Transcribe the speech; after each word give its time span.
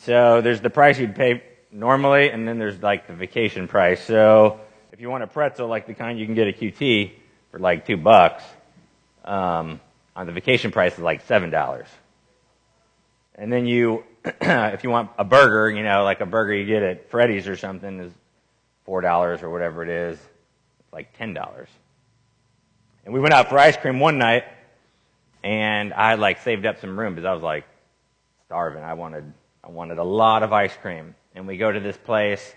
So 0.00 0.40
there's 0.40 0.60
the 0.60 0.70
price 0.70 0.98
you'd 0.98 1.14
pay 1.14 1.42
normally, 1.70 2.30
and 2.30 2.48
then 2.48 2.58
there's 2.58 2.82
like 2.82 3.06
the 3.06 3.12
vacation 3.12 3.68
price. 3.68 4.02
So 4.02 4.60
if 4.92 5.00
you 5.00 5.10
want 5.10 5.24
a 5.24 5.26
pretzel, 5.26 5.68
like 5.68 5.86
the 5.86 5.94
kind 5.94 6.18
you 6.18 6.24
can 6.24 6.34
get 6.34 6.48
at 6.48 6.58
QT 6.58 7.12
for 7.50 7.58
like 7.58 7.86
two 7.86 7.98
bucks, 7.98 8.42
um, 9.24 9.80
on 10.16 10.26
the 10.26 10.32
vacation 10.32 10.70
price 10.70 10.94
is 10.94 11.00
like 11.00 11.22
seven 11.26 11.50
dollars. 11.50 11.86
And 13.34 13.52
then 13.52 13.66
you, 13.66 14.04
if 14.24 14.84
you 14.84 14.90
want 14.90 15.10
a 15.18 15.24
burger, 15.24 15.70
you 15.70 15.82
know, 15.82 16.02
like 16.02 16.20
a 16.20 16.26
burger 16.26 16.54
you 16.54 16.66
get 16.66 16.82
at 16.82 17.10
Freddy's 17.10 17.46
or 17.46 17.56
something 17.56 18.00
is 18.00 18.12
four 18.84 19.02
dollars 19.02 19.42
or 19.42 19.50
whatever 19.50 19.82
it 19.82 19.90
is, 19.90 20.18
it's 20.18 20.92
like 20.92 21.16
ten 21.18 21.34
dollars. 21.34 21.68
And 23.04 23.12
we 23.12 23.20
went 23.20 23.34
out 23.34 23.48
for 23.48 23.58
ice 23.58 23.76
cream 23.76 24.00
one 24.00 24.18
night, 24.18 24.44
and 25.42 25.92
I 25.92 26.14
like 26.14 26.40
saved 26.40 26.64
up 26.64 26.80
some 26.80 26.98
room 26.98 27.14
because 27.14 27.26
I 27.26 27.34
was 27.34 27.42
like 27.42 27.64
starving. 28.46 28.82
I 28.82 28.94
wanted, 28.94 29.32
I 29.62 29.70
wanted 29.70 29.98
a 29.98 30.04
lot 30.04 30.42
of 30.42 30.52
ice 30.52 30.76
cream. 30.76 31.14
And 31.34 31.46
we 31.46 31.56
go 31.56 31.70
to 31.70 31.78
this 31.78 31.96
place, 31.96 32.54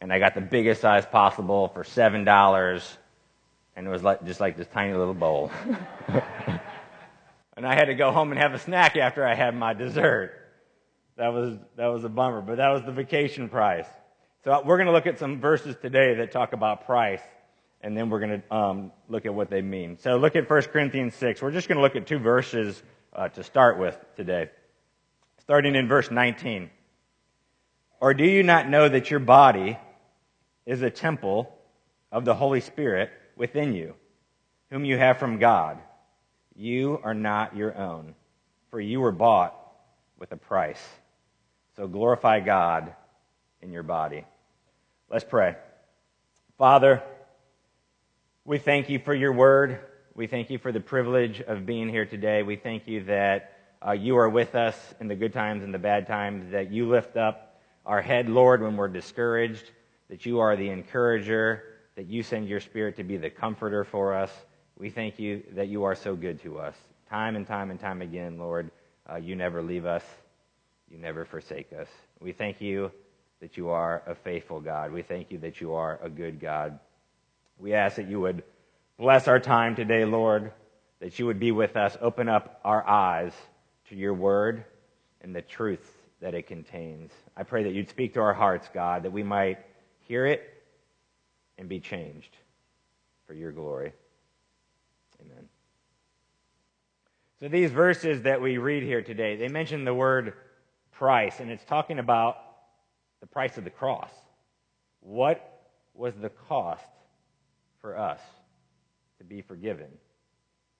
and 0.00 0.12
I 0.12 0.18
got 0.18 0.34
the 0.34 0.40
biggest 0.40 0.80
size 0.80 1.04
possible 1.04 1.68
for 1.68 1.82
seven 1.82 2.24
dollars, 2.24 2.96
and 3.74 3.86
it 3.86 3.90
was 3.90 4.04
like 4.04 4.24
just 4.24 4.38
like 4.38 4.56
this 4.56 4.68
tiny 4.68 4.94
little 4.94 5.14
bowl. 5.14 5.50
and 7.56 7.66
I 7.66 7.74
had 7.74 7.86
to 7.86 7.94
go 7.94 8.12
home 8.12 8.30
and 8.30 8.40
have 8.40 8.54
a 8.54 8.58
snack 8.60 8.96
after 8.96 9.26
I 9.26 9.34
had 9.34 9.56
my 9.56 9.74
dessert. 9.74 10.32
That 11.16 11.32
was 11.32 11.58
that 11.76 11.88
was 11.88 12.04
a 12.04 12.08
bummer, 12.08 12.40
but 12.40 12.58
that 12.58 12.68
was 12.68 12.82
the 12.84 12.92
vacation 12.92 13.48
price. 13.48 13.86
So 14.44 14.62
we're 14.64 14.76
going 14.76 14.86
to 14.86 14.92
look 14.92 15.06
at 15.06 15.18
some 15.18 15.40
verses 15.40 15.74
today 15.82 16.14
that 16.14 16.30
talk 16.30 16.52
about 16.52 16.86
price 16.86 17.20
and 17.82 17.96
then 17.96 18.10
we're 18.10 18.20
going 18.20 18.42
to 18.42 18.54
um, 18.54 18.92
look 19.08 19.26
at 19.26 19.34
what 19.34 19.50
they 19.50 19.60
mean. 19.60 19.98
So 19.98 20.16
look 20.16 20.36
at 20.36 20.48
1 20.48 20.62
Corinthians 20.62 21.14
6. 21.16 21.42
We're 21.42 21.50
just 21.50 21.68
going 21.68 21.76
to 21.76 21.82
look 21.82 21.96
at 21.96 22.06
two 22.06 22.18
verses 22.18 22.80
uh, 23.12 23.28
to 23.30 23.42
start 23.42 23.78
with 23.78 23.98
today. 24.16 24.50
Starting 25.42 25.74
in 25.74 25.88
verse 25.88 26.08
19. 26.08 26.70
Or 28.00 28.14
do 28.14 28.24
you 28.24 28.44
not 28.44 28.68
know 28.68 28.88
that 28.88 29.10
your 29.10 29.18
body 29.18 29.76
is 30.66 30.82
a 30.82 30.90
temple 30.90 31.52
of 32.12 32.24
the 32.24 32.34
Holy 32.34 32.60
Spirit 32.60 33.10
within 33.36 33.74
you, 33.74 33.94
whom 34.70 34.84
you 34.84 34.96
have 34.96 35.18
from 35.18 35.40
God? 35.40 35.78
You 36.54 37.00
are 37.02 37.12
not 37.12 37.56
your 37.56 37.76
own, 37.76 38.14
for 38.70 38.80
you 38.80 39.00
were 39.00 39.10
bought 39.10 39.56
with 40.16 40.30
a 40.30 40.36
price. 40.36 40.80
So 41.74 41.88
glorify 41.88 42.38
God 42.38 42.94
in 43.60 43.72
your 43.72 43.82
body. 43.82 44.24
Let's 45.10 45.24
pray. 45.24 45.56
Father, 46.56 47.02
we 48.44 48.58
thank 48.58 48.88
you 48.88 49.00
for 49.00 49.12
your 49.12 49.32
word. 49.32 49.80
We 50.14 50.28
thank 50.28 50.50
you 50.50 50.58
for 50.58 50.70
the 50.70 50.78
privilege 50.78 51.40
of 51.40 51.66
being 51.66 51.88
here 51.88 52.06
today. 52.06 52.44
We 52.44 52.54
thank 52.54 52.86
you 52.86 53.04
that 53.04 53.51
uh, 53.86 53.92
you 53.92 54.16
are 54.16 54.28
with 54.28 54.54
us 54.54 54.76
in 55.00 55.08
the 55.08 55.14
good 55.14 55.32
times 55.32 55.64
and 55.64 55.74
the 55.74 55.78
bad 55.78 56.06
times, 56.06 56.52
that 56.52 56.70
you 56.70 56.88
lift 56.88 57.16
up 57.16 57.60
our 57.84 58.00
head, 58.00 58.28
Lord, 58.28 58.62
when 58.62 58.76
we're 58.76 58.88
discouraged, 58.88 59.70
that 60.08 60.24
you 60.24 60.38
are 60.40 60.56
the 60.56 60.68
encourager, 60.68 61.64
that 61.96 62.06
you 62.06 62.22
send 62.22 62.48
your 62.48 62.60
spirit 62.60 62.96
to 62.96 63.04
be 63.04 63.16
the 63.16 63.30
comforter 63.30 63.84
for 63.84 64.14
us. 64.14 64.30
We 64.78 64.90
thank 64.90 65.18
you 65.18 65.42
that 65.54 65.68
you 65.68 65.84
are 65.84 65.94
so 65.94 66.14
good 66.14 66.40
to 66.42 66.58
us. 66.58 66.76
Time 67.10 67.34
and 67.34 67.46
time 67.46 67.70
and 67.70 67.80
time 67.80 68.02
again, 68.02 68.38
Lord, 68.38 68.70
uh, 69.10 69.16
you 69.16 69.34
never 69.34 69.62
leave 69.62 69.84
us, 69.84 70.04
you 70.88 70.98
never 70.98 71.24
forsake 71.24 71.72
us. 71.72 71.88
We 72.20 72.32
thank 72.32 72.60
you 72.60 72.92
that 73.40 73.56
you 73.56 73.70
are 73.70 74.02
a 74.06 74.14
faithful 74.14 74.60
God. 74.60 74.92
We 74.92 75.02
thank 75.02 75.30
you 75.32 75.38
that 75.38 75.60
you 75.60 75.74
are 75.74 75.98
a 76.02 76.08
good 76.08 76.40
God. 76.40 76.78
We 77.58 77.74
ask 77.74 77.96
that 77.96 78.08
you 78.08 78.20
would 78.20 78.44
bless 78.96 79.26
our 79.26 79.40
time 79.40 79.74
today, 79.74 80.04
Lord, 80.04 80.52
that 81.00 81.18
you 81.18 81.26
would 81.26 81.40
be 81.40 81.50
with 81.50 81.76
us, 81.76 81.96
open 82.00 82.28
up 82.28 82.60
our 82.64 82.86
eyes 82.88 83.32
to 83.88 83.96
your 83.96 84.14
word 84.14 84.64
and 85.20 85.34
the 85.34 85.42
truth 85.42 85.90
that 86.20 86.34
it 86.34 86.46
contains. 86.46 87.12
I 87.36 87.42
pray 87.42 87.64
that 87.64 87.72
you'd 87.72 87.88
speak 87.88 88.14
to 88.14 88.20
our 88.20 88.34
hearts, 88.34 88.68
God, 88.72 89.02
that 89.02 89.10
we 89.12 89.22
might 89.22 89.58
hear 90.00 90.26
it 90.26 90.62
and 91.58 91.68
be 91.68 91.80
changed 91.80 92.36
for 93.26 93.34
your 93.34 93.52
glory. 93.52 93.92
Amen. 95.20 95.48
So 97.40 97.48
these 97.48 97.70
verses 97.70 98.22
that 98.22 98.40
we 98.40 98.58
read 98.58 98.82
here 98.84 99.02
today, 99.02 99.36
they 99.36 99.48
mention 99.48 99.84
the 99.84 99.94
word 99.94 100.34
price, 100.92 101.40
and 101.40 101.50
it's 101.50 101.64
talking 101.64 101.98
about 101.98 102.36
the 103.20 103.26
price 103.26 103.58
of 103.58 103.64
the 103.64 103.70
cross. 103.70 104.10
What 105.00 105.68
was 105.94 106.14
the 106.14 106.30
cost 106.30 106.84
for 107.80 107.98
us 107.98 108.20
to 109.18 109.24
be 109.24 109.42
forgiven 109.42 109.88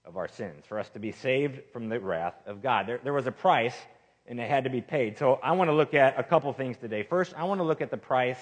of 0.05 0.17
our 0.17 0.29
sins, 0.29 0.65
for 0.67 0.79
us 0.79 0.89
to 0.91 0.99
be 0.99 1.13
saved 1.13 1.61
from 1.73 1.89
the 1.89 2.01
wrath 2.01 2.35
of 2.47 2.63
God. 2.63 2.87
There, 2.87 3.01
there 3.03 3.13
was 3.13 3.27
a 3.27 3.33
price, 3.33 3.77
and 4.27 4.41
it 4.41 4.49
had 4.49 4.65
to 4.65 4.71
be 4.71 4.81
paid. 4.81 5.19
So 5.19 5.39
I 5.43 5.53
want 5.53 5.69
to 5.69 5.75
look 5.75 5.95
at 5.95 6.19
a 6.19 6.23
couple 6.23 6.53
things 6.53 6.77
today. 6.77 7.03
First, 7.03 7.35
I 7.37 7.45
want 7.45 7.61
to 7.61 7.65
look 7.65 7.81
at 7.81 7.91
the 7.91 7.97
price 7.97 8.39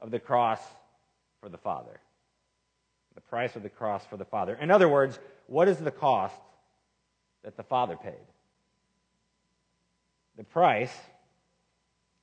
of 0.00 0.10
the 0.10 0.18
cross 0.18 0.60
for 1.40 1.48
the 1.48 1.58
Father. 1.58 2.00
The 3.14 3.20
price 3.20 3.56
of 3.56 3.62
the 3.62 3.68
cross 3.68 4.04
for 4.06 4.16
the 4.16 4.24
Father. 4.24 4.54
In 4.54 4.70
other 4.70 4.88
words, 4.88 5.18
what 5.46 5.68
is 5.68 5.78
the 5.78 5.90
cost 5.90 6.34
that 7.44 7.56
the 7.56 7.62
Father 7.62 7.96
paid? 7.96 8.14
The 10.36 10.44
price 10.44 10.94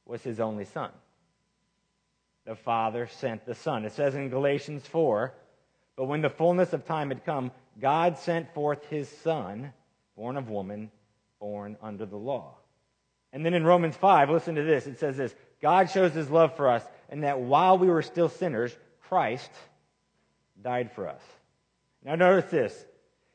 was 0.05 0.21
his 0.21 0.39
only 0.39 0.65
Son. 0.65 0.91
The 2.45 2.55
Father 2.55 3.07
sent 3.07 3.45
the 3.45 3.55
Son. 3.55 3.85
It 3.85 3.93
says 3.93 4.15
in 4.15 4.29
Galatians 4.29 4.85
4 4.87 5.33
but 5.95 6.05
when 6.05 6.21
the 6.21 6.29
fullness 6.29 6.73
of 6.73 6.85
time 6.85 7.09
had 7.09 7.25
come, 7.25 7.51
God 7.79 8.17
sent 8.19 8.53
forth 8.53 8.83
his 8.89 9.09
Son, 9.09 9.73
born 10.15 10.37
of 10.37 10.49
woman, 10.49 10.91
born 11.39 11.77
under 11.81 12.05
the 12.05 12.17
law. 12.17 12.55
And 13.31 13.45
then 13.45 13.53
in 13.53 13.63
Romans 13.65 13.95
5, 13.95 14.29
listen 14.29 14.55
to 14.55 14.63
this. 14.63 14.85
It 14.85 14.99
says 14.99 15.17
this 15.17 15.33
God 15.61 15.89
shows 15.89 16.13
his 16.13 16.29
love 16.29 16.55
for 16.55 16.69
us, 16.69 16.83
and 17.09 17.23
that 17.23 17.39
while 17.39 17.77
we 17.77 17.87
were 17.87 18.01
still 18.01 18.29
sinners, 18.29 18.75
Christ 19.07 19.49
died 20.61 20.91
for 20.93 21.07
us. 21.07 21.21
Now, 22.03 22.15
notice 22.15 22.49
this. 22.51 22.85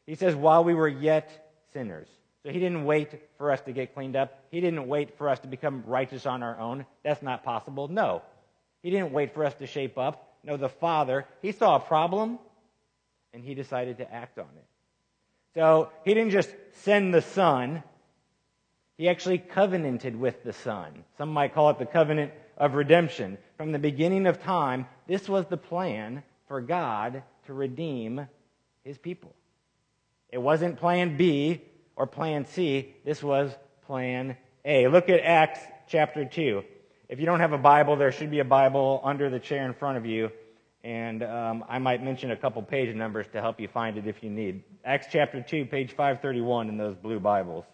He 0.06 0.14
says, 0.14 0.34
while 0.34 0.64
we 0.64 0.74
were 0.74 0.88
yet 0.88 1.52
sinners. 1.72 2.08
So 2.42 2.50
he 2.50 2.60
didn't 2.60 2.84
wait 2.84 3.10
for 3.36 3.50
us 3.50 3.60
to 3.62 3.72
get 3.72 3.94
cleaned 3.94 4.16
up. 4.16 4.42
He 4.50 4.60
didn't 4.60 4.86
wait 4.86 5.18
for 5.18 5.28
us 5.28 5.40
to 5.40 5.48
become 5.48 5.82
righteous 5.86 6.24
on 6.24 6.42
our 6.42 6.58
own. 6.58 6.86
That's 7.02 7.22
not 7.22 7.44
possible. 7.44 7.88
No. 7.88 8.22
He 8.82 8.90
didn't 8.90 9.12
wait 9.12 9.34
for 9.34 9.44
us 9.44 9.54
to 9.54 9.66
shape 9.66 9.98
up. 9.98 10.36
No, 10.44 10.56
the 10.56 10.68
Father, 10.68 11.26
he 11.42 11.52
saw 11.52 11.76
a 11.76 11.80
problem 11.80 12.38
and 13.32 13.44
he 13.44 13.54
decided 13.54 13.98
to 13.98 14.12
act 14.12 14.38
on 14.38 14.48
it. 14.56 14.66
So 15.54 15.90
he 16.04 16.14
didn't 16.14 16.30
just 16.30 16.50
send 16.72 17.12
the 17.12 17.22
Son, 17.22 17.82
he 18.96 19.08
actually 19.08 19.38
covenanted 19.38 20.16
with 20.16 20.42
the 20.42 20.52
Son. 20.52 21.04
Some 21.16 21.32
might 21.32 21.54
call 21.54 21.70
it 21.70 21.78
the 21.78 21.86
covenant 21.86 22.32
of 22.56 22.74
redemption. 22.74 23.38
From 23.56 23.72
the 23.72 23.78
beginning 23.78 24.26
of 24.26 24.42
time, 24.42 24.86
this 25.06 25.28
was 25.28 25.46
the 25.46 25.56
plan 25.56 26.22
for 26.48 26.60
God 26.60 27.22
to 27.46 27.54
redeem 27.54 28.26
his 28.84 28.98
people. 28.98 29.34
It 30.30 30.38
wasn't 30.38 30.78
plan 30.78 31.16
B 31.16 31.62
or 31.96 32.06
plan 32.06 32.46
C, 32.46 32.94
this 33.04 33.22
was 33.22 33.52
plan 33.86 34.36
A. 34.64 34.88
Look 34.88 35.08
at 35.08 35.20
Acts 35.20 35.60
chapter 35.88 36.24
2. 36.24 36.62
If 37.08 37.20
you 37.20 37.26
don't 37.26 37.40
have 37.40 37.52
a 37.52 37.58
Bible, 37.58 37.96
there 37.96 38.12
should 38.12 38.30
be 38.30 38.40
a 38.40 38.44
Bible 38.44 39.00
under 39.02 39.30
the 39.30 39.40
chair 39.40 39.64
in 39.64 39.72
front 39.72 39.96
of 39.96 40.04
you. 40.04 40.30
And 40.84 41.22
um, 41.24 41.64
I 41.68 41.78
might 41.78 42.02
mention 42.02 42.30
a 42.30 42.36
couple 42.36 42.62
page 42.62 42.94
numbers 42.94 43.26
to 43.32 43.40
help 43.40 43.60
you 43.60 43.68
find 43.68 43.98
it 43.98 44.06
if 44.06 44.22
you 44.22 44.30
need. 44.30 44.62
Acts 44.84 45.08
chapter 45.10 45.42
2, 45.42 45.66
page 45.66 45.90
531 45.90 46.68
in 46.68 46.76
those 46.76 46.94
blue 46.94 47.18
Bibles. 47.18 47.64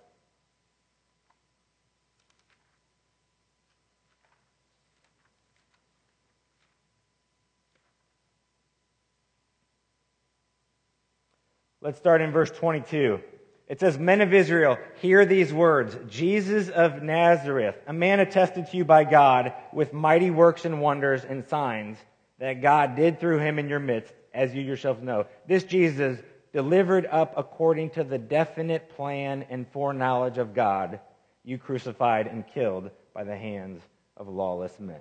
Let's 11.82 11.98
start 11.98 12.22
in 12.22 12.32
verse 12.32 12.50
22. 12.50 13.21
It 13.69 13.81
says, 13.81 13.98
Men 13.98 14.22
of 14.22 14.32
Israel, 14.32 14.78
hear 15.03 15.26
these 15.26 15.53
words 15.53 15.94
Jesus 16.09 16.71
of 16.71 17.03
Nazareth, 17.03 17.76
a 17.86 17.92
man 17.92 18.21
attested 18.21 18.71
to 18.71 18.76
you 18.78 18.86
by 18.86 19.04
God 19.04 19.53
with 19.71 19.92
mighty 19.92 20.30
works 20.30 20.65
and 20.65 20.80
wonders 20.80 21.24
and 21.24 21.45
signs 21.45 21.98
that 22.39 22.63
God 22.63 22.97
did 22.97 23.21
through 23.21 23.39
him 23.39 23.59
in 23.59 23.69
your 23.69 23.81
midst, 23.81 24.13
as 24.33 24.54
you 24.54 24.63
yourselves 24.63 25.03
know. 25.03 25.27
This 25.47 25.65
Jesus 25.65 26.19
delivered 26.53 27.07
up 27.07 27.34
according 27.36 27.91
to 27.91 28.04
the 28.04 28.19
definite 28.19 28.89
plan 28.91 29.45
and 29.51 29.69
foreknowledge 29.69 30.39
of 30.39 30.54
God, 30.54 31.01
you 31.45 31.59
crucified 31.59 32.27
and 32.27 32.47
killed 32.47 32.91
by 33.13 33.25
the 33.25 33.36
hands 33.36 33.83
of 34.16 34.28
lawless 34.28 34.78
men. 34.78 35.01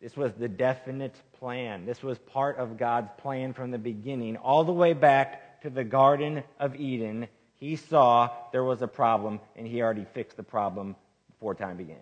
This 0.00 0.16
was 0.16 0.32
the 0.34 0.48
definite 0.48 1.14
plan. 1.38 1.84
This 1.84 2.02
was 2.02 2.18
part 2.18 2.58
of 2.58 2.78
God's 2.78 3.10
plan 3.18 3.52
from 3.52 3.72
the 3.72 3.78
beginning, 3.78 4.36
all 4.36 4.62
the 4.62 4.72
way 4.72 4.92
back 4.92 5.60
to 5.62 5.70
the 5.70 5.82
Garden 5.82 6.44
of 6.60 6.76
Eden. 6.76 7.26
He 7.54 7.74
saw 7.74 8.30
there 8.52 8.62
was 8.62 8.80
a 8.80 8.86
problem, 8.86 9.40
and 9.56 9.66
he 9.66 9.82
already 9.82 10.06
fixed 10.14 10.36
the 10.36 10.44
problem 10.44 10.94
before 11.30 11.56
time 11.56 11.76
began. 11.76 11.96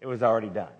It 0.00 0.06
was 0.06 0.22
already 0.22 0.50
done. 0.50 0.72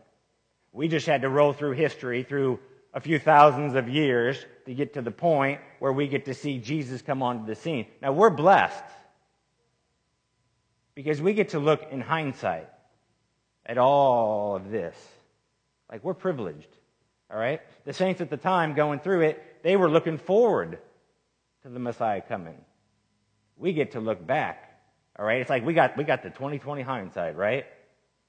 We 0.78 0.86
just 0.86 1.08
had 1.08 1.22
to 1.22 1.28
roll 1.28 1.52
through 1.52 1.72
history 1.72 2.22
through 2.22 2.60
a 2.94 3.00
few 3.00 3.18
thousands 3.18 3.74
of 3.74 3.88
years 3.88 4.46
to 4.64 4.72
get 4.72 4.94
to 4.94 5.02
the 5.02 5.10
point 5.10 5.60
where 5.80 5.92
we 5.92 6.06
get 6.06 6.26
to 6.26 6.34
see 6.34 6.58
Jesus 6.58 7.02
come 7.02 7.20
onto 7.20 7.46
the 7.46 7.56
scene. 7.56 7.86
Now 8.00 8.12
we're 8.12 8.30
blessed 8.30 8.84
because 10.94 11.20
we 11.20 11.34
get 11.34 11.48
to 11.48 11.58
look 11.58 11.82
in 11.90 12.00
hindsight. 12.00 12.68
at 13.66 13.76
all 13.76 14.54
of 14.54 14.70
this. 14.70 14.96
Like, 15.90 16.04
we're 16.04 16.14
privileged. 16.14 16.68
All 17.28 17.36
right? 17.36 17.60
The 17.84 17.92
saints 17.92 18.20
at 18.20 18.30
the 18.30 18.36
time 18.36 18.74
going 18.74 19.00
through 19.00 19.22
it, 19.22 19.62
they 19.64 19.74
were 19.74 19.90
looking 19.90 20.16
forward 20.16 20.78
to 21.64 21.68
the 21.68 21.80
Messiah 21.80 22.20
coming. 22.20 22.60
We 23.56 23.72
get 23.72 23.90
to 23.92 24.00
look 24.00 24.24
back. 24.24 24.80
All 25.18 25.26
right? 25.26 25.40
It's 25.40 25.50
like 25.50 25.66
we 25.66 25.74
got, 25.74 25.96
we 25.96 26.04
got 26.04 26.22
the 26.22 26.30
2020 26.30 26.82
hindsight, 26.82 27.36
right? 27.36 27.66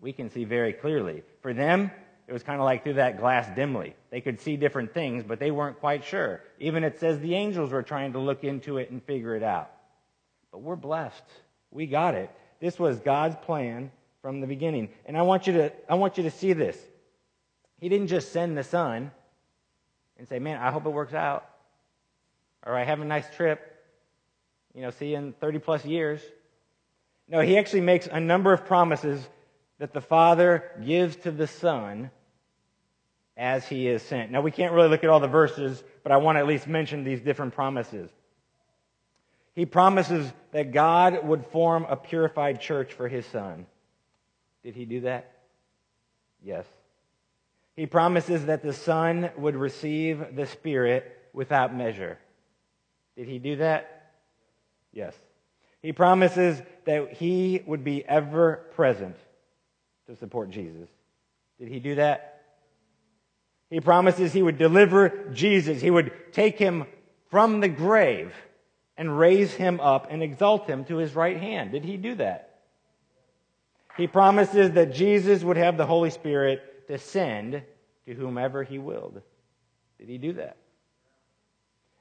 We 0.02 0.14
can 0.14 0.32
see 0.32 0.46
very 0.46 0.74
clearly. 0.74 1.22
For 1.44 1.54
them, 1.54 1.92
it 2.30 2.34
was 2.34 2.44
kind 2.44 2.62
of 2.62 2.66
like 2.66 2.84
through 2.84 2.94
that 2.94 3.18
glass 3.18 3.50
dimly. 3.56 3.96
They 4.12 4.22
could 4.22 4.40
see 4.40 4.56
different 4.56 4.94
things, 4.94 5.24
but 5.24 5.40
they 5.40 5.50
weren't 5.50 5.80
quite 5.80 6.06
sure. 6.06 6.44
Even 6.60 6.84
it 6.84 7.00
says 7.00 7.18
the 7.20 7.34
angels 7.34 7.72
were 7.72 7.82
trying 7.82 8.14
to 8.14 8.20
look 8.20 8.44
into 8.44 8.78
it 8.78 8.92
and 8.92 9.04
figure 9.04 9.36
it 9.36 9.42
out. 9.42 9.72
But 10.52 10.62
we're 10.62 10.76
blessed. 10.76 11.24
We 11.72 11.88
got 11.88 12.14
it. 12.14 12.30
This 12.60 12.78
was 12.78 13.00
God's 13.00 13.36
plan 13.44 13.90
from 14.22 14.42
the 14.42 14.48
beginning. 14.48 14.90
And 15.08 15.18
I 15.18 15.24
want 15.24 15.48
you 15.48 15.54
to, 15.54 15.72
I 15.90 15.96
want 15.96 16.18
you 16.18 16.24
to 16.26 16.30
see 16.30 16.54
this. 16.54 16.78
He 17.80 17.90
didn't 17.90 18.08
just 18.08 18.32
send 18.32 18.56
the 18.56 18.64
son 18.64 19.10
and 20.20 20.30
say, 20.30 20.38
man, 20.38 20.62
I 20.62 20.70
hope 20.70 20.86
it 20.86 20.90
works 20.90 21.16
out. 21.16 21.50
All 22.64 22.72
right, 22.72 22.86
have 22.86 23.02
a 23.02 23.06
nice 23.06 23.26
trip. 23.36 23.60
You 24.76 24.84
know, 24.84 24.92
see 24.92 25.12
you 25.12 25.18
in 25.18 25.34
30 25.34 25.58
plus 25.58 25.84
years. 25.84 26.22
No, 27.28 27.40
he 27.40 27.58
actually 27.58 27.82
makes 27.82 28.06
a 28.06 28.20
number 28.20 28.54
of 28.54 28.68
promises 28.68 29.28
that 29.80 29.94
the 29.94 30.02
Father 30.02 30.70
gives 30.86 31.16
to 31.16 31.32
the 31.32 31.48
Son 31.48 32.12
as 33.40 33.66
he 33.66 33.88
is 33.88 34.04
sent. 34.04 34.32
Now, 34.32 34.42
we 34.42 34.52
can't 34.52 34.74
really 34.74 34.90
look 34.90 35.06
at 35.06 35.10
all 35.10 35.22
the 35.22 35.28
verses, 35.30 35.82
but 36.04 36.12
I 36.12 36.18
want 36.18 36.36
to 36.36 36.40
at 36.42 36.46
least 36.46 36.68
mention 36.68 37.06
these 37.06 37.22
different 37.22 37.56
promises. 37.56 38.12
He 39.56 39.66
promises 39.66 40.30
that 40.52 40.74
God 40.74 41.26
would 41.26 41.46
form 41.46 41.86
a 41.90 41.96
purified 41.96 42.60
church 42.60 42.94
for 42.94 43.08
his 43.08 43.26
Son. 43.28 43.66
Did 44.62 44.76
he 44.76 44.84
do 44.84 45.02
that? 45.02 45.32
Yes. 46.44 46.66
He 47.78 47.86
promises 47.86 48.46
that 48.48 48.62
the 48.62 48.74
Son 48.74 49.30
would 49.38 49.56
receive 49.56 50.36
the 50.36 50.46
Spirit 50.46 51.18
without 51.32 51.74
measure. 51.74 52.20
Did 53.16 53.30
he 53.30 53.40
do 53.40 53.56
that? 53.56 54.12
Yes. 54.92 55.16
He 55.82 55.94
promises 55.94 56.62
that 56.84 57.14
he 57.14 57.64
would 57.66 57.86
be 57.86 58.06
ever 58.06 58.66
present 58.76 59.16
to 60.08 60.16
support 60.18 60.50
Jesus. 60.50 60.90
Did 61.58 61.70
he 61.70 61.80
do 61.80 61.96
that? 61.96 62.39
He 63.70 63.80
promises 63.80 64.34
he 64.34 64.42
would 64.42 64.58
deliver 64.58 65.30
Jesus. 65.32 65.82
He 65.82 65.92
would 65.92 66.12
take 66.32 66.58
him 66.58 66.86
from 67.30 67.60
the 67.60 67.68
grave 67.68 68.34
and 68.98 69.18
raise 69.18 69.54
him 69.54 69.80
up 69.80 70.08
and 70.10 70.24
exalt 70.24 70.68
him 70.68 70.86
to 70.86 70.98
his 70.98 71.16
right 71.16 71.38
hand. 71.38 71.72
Did 71.72 71.86
he 71.86 71.98
do 71.98 72.16
that? 72.16 72.60
He 73.96 74.08
promises 74.08 74.72
that 74.72 74.94
Jesus 74.94 75.44
would 75.44 75.58
have 75.58 75.78
the 75.78 75.86
Holy 75.86 76.10
Spirit 76.10 76.88
descend 76.88 77.62
to 78.06 78.14
whomever 78.14 78.64
he 78.64 78.80
willed. 78.80 79.22
Did 80.00 80.10
he 80.10 80.18
do 80.18 80.34
that? 80.34 80.58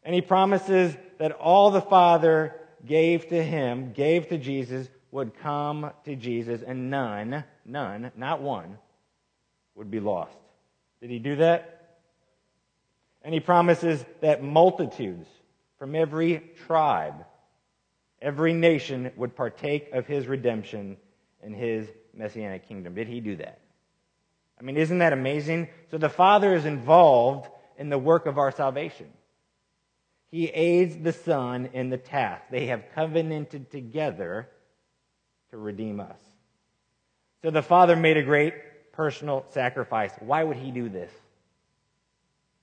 And 0.03 0.15
he 0.15 0.21
promises 0.21 0.97
that 1.19 1.33
all 1.33 1.71
the 1.71 1.83
Father 1.83 2.55
gave 2.87 3.29
to 3.29 3.43
him, 3.43 3.93
gave 3.93 4.29
to 4.29 4.39
Jesus, 4.39 4.89
would 5.11 5.39
come 5.39 5.91
to 6.05 6.17
Jesus, 6.17 6.63
and 6.67 6.91
none, 6.91 7.45
none, 7.65 8.13
not 8.17 8.41
one, 8.41 8.79
would 9.75 9.91
be 9.91 10.01
lost. 10.01 10.37
Did 11.01 11.11
he 11.11 11.19
do 11.19 11.37
that? 11.37 11.75
And 13.23 13.35
he 13.35 13.41
promises 13.41 14.05
that 14.21 14.43
multitudes 14.43 15.29
from 15.79 15.95
every 15.95 16.43
tribe, 16.67 17.25
every 18.21 18.53
nation 18.53 19.11
would 19.17 19.37
partake 19.37 19.91
of 19.93 20.07
his 20.07 20.27
redemption 20.27 20.97
and 21.43 21.55
his 21.55 21.89
messianic 22.15 22.69
kingdom. 22.69 22.95
Did 22.95 23.09
he 23.09 23.21
do 23.21 23.37
that? 23.37 23.61
I 24.59 24.65
mean, 24.65 24.77
isn't 24.77 24.99
that 24.99 25.13
amazing? 25.13 25.69
So 25.91 25.99
the 25.99 26.09
Father 26.09 26.55
is 26.55 26.65
involved 26.65 27.49
in 27.77 27.91
the 27.91 27.99
work 27.99 28.27
of 28.27 28.39
our 28.39 28.51
salvation. 28.51 29.07
He 30.31 30.47
aids 30.47 30.97
the 30.97 31.13
Son 31.13 31.71
in 31.73 31.91
the 31.91 31.97
task. 31.97 32.43
They 32.51 32.67
have 32.67 32.85
covenanted 32.95 33.71
together 33.71 34.49
to 35.51 35.57
redeem 35.57 36.01
us. 36.01 36.21
So 37.43 37.51
the 37.51 37.63
Father 37.63 37.95
made 37.95 38.17
a 38.17 38.23
great 38.23 38.55
personal 38.99 39.47
sacrifice. 39.51 40.11
Why 40.19 40.43
would 40.43 40.57
he 40.57 40.73
do 40.73 40.89
this? 40.89 41.13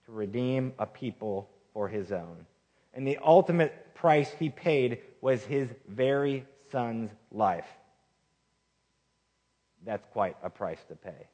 To 0.05 0.11
redeem 0.11 0.73
a 0.77 0.85
people 0.85 1.49
for 1.73 1.87
his 1.87 2.11
own. 2.11 2.45
And 2.93 3.07
the 3.07 3.19
ultimate 3.23 3.95
price 3.95 4.29
he 4.37 4.49
paid 4.49 4.99
was 5.21 5.41
his 5.45 5.69
very 5.87 6.45
son's 6.73 7.09
life. 7.31 7.65
That's 9.85 10.05
quite 10.11 10.35
a 10.43 10.49
price 10.49 10.83
to 10.89 10.95
pay. 10.95 11.29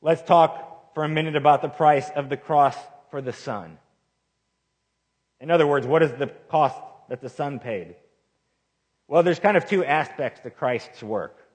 Let's 0.00 0.22
talk 0.22 0.94
for 0.94 1.02
a 1.02 1.08
minute 1.08 1.34
about 1.34 1.60
the 1.60 1.68
price 1.68 2.08
of 2.14 2.28
the 2.28 2.36
cross 2.36 2.76
for 3.10 3.20
the 3.20 3.32
Son. 3.32 3.78
In 5.40 5.50
other 5.50 5.66
words, 5.66 5.88
what 5.88 6.04
is 6.04 6.12
the 6.12 6.28
cost 6.50 6.80
that 7.08 7.20
the 7.20 7.28
Son 7.28 7.58
paid? 7.58 7.96
Well, 9.08 9.24
there's 9.24 9.40
kind 9.40 9.56
of 9.56 9.68
two 9.68 9.84
aspects 9.84 10.42
to 10.42 10.50
Christ's 10.50 11.02
work. 11.02 11.47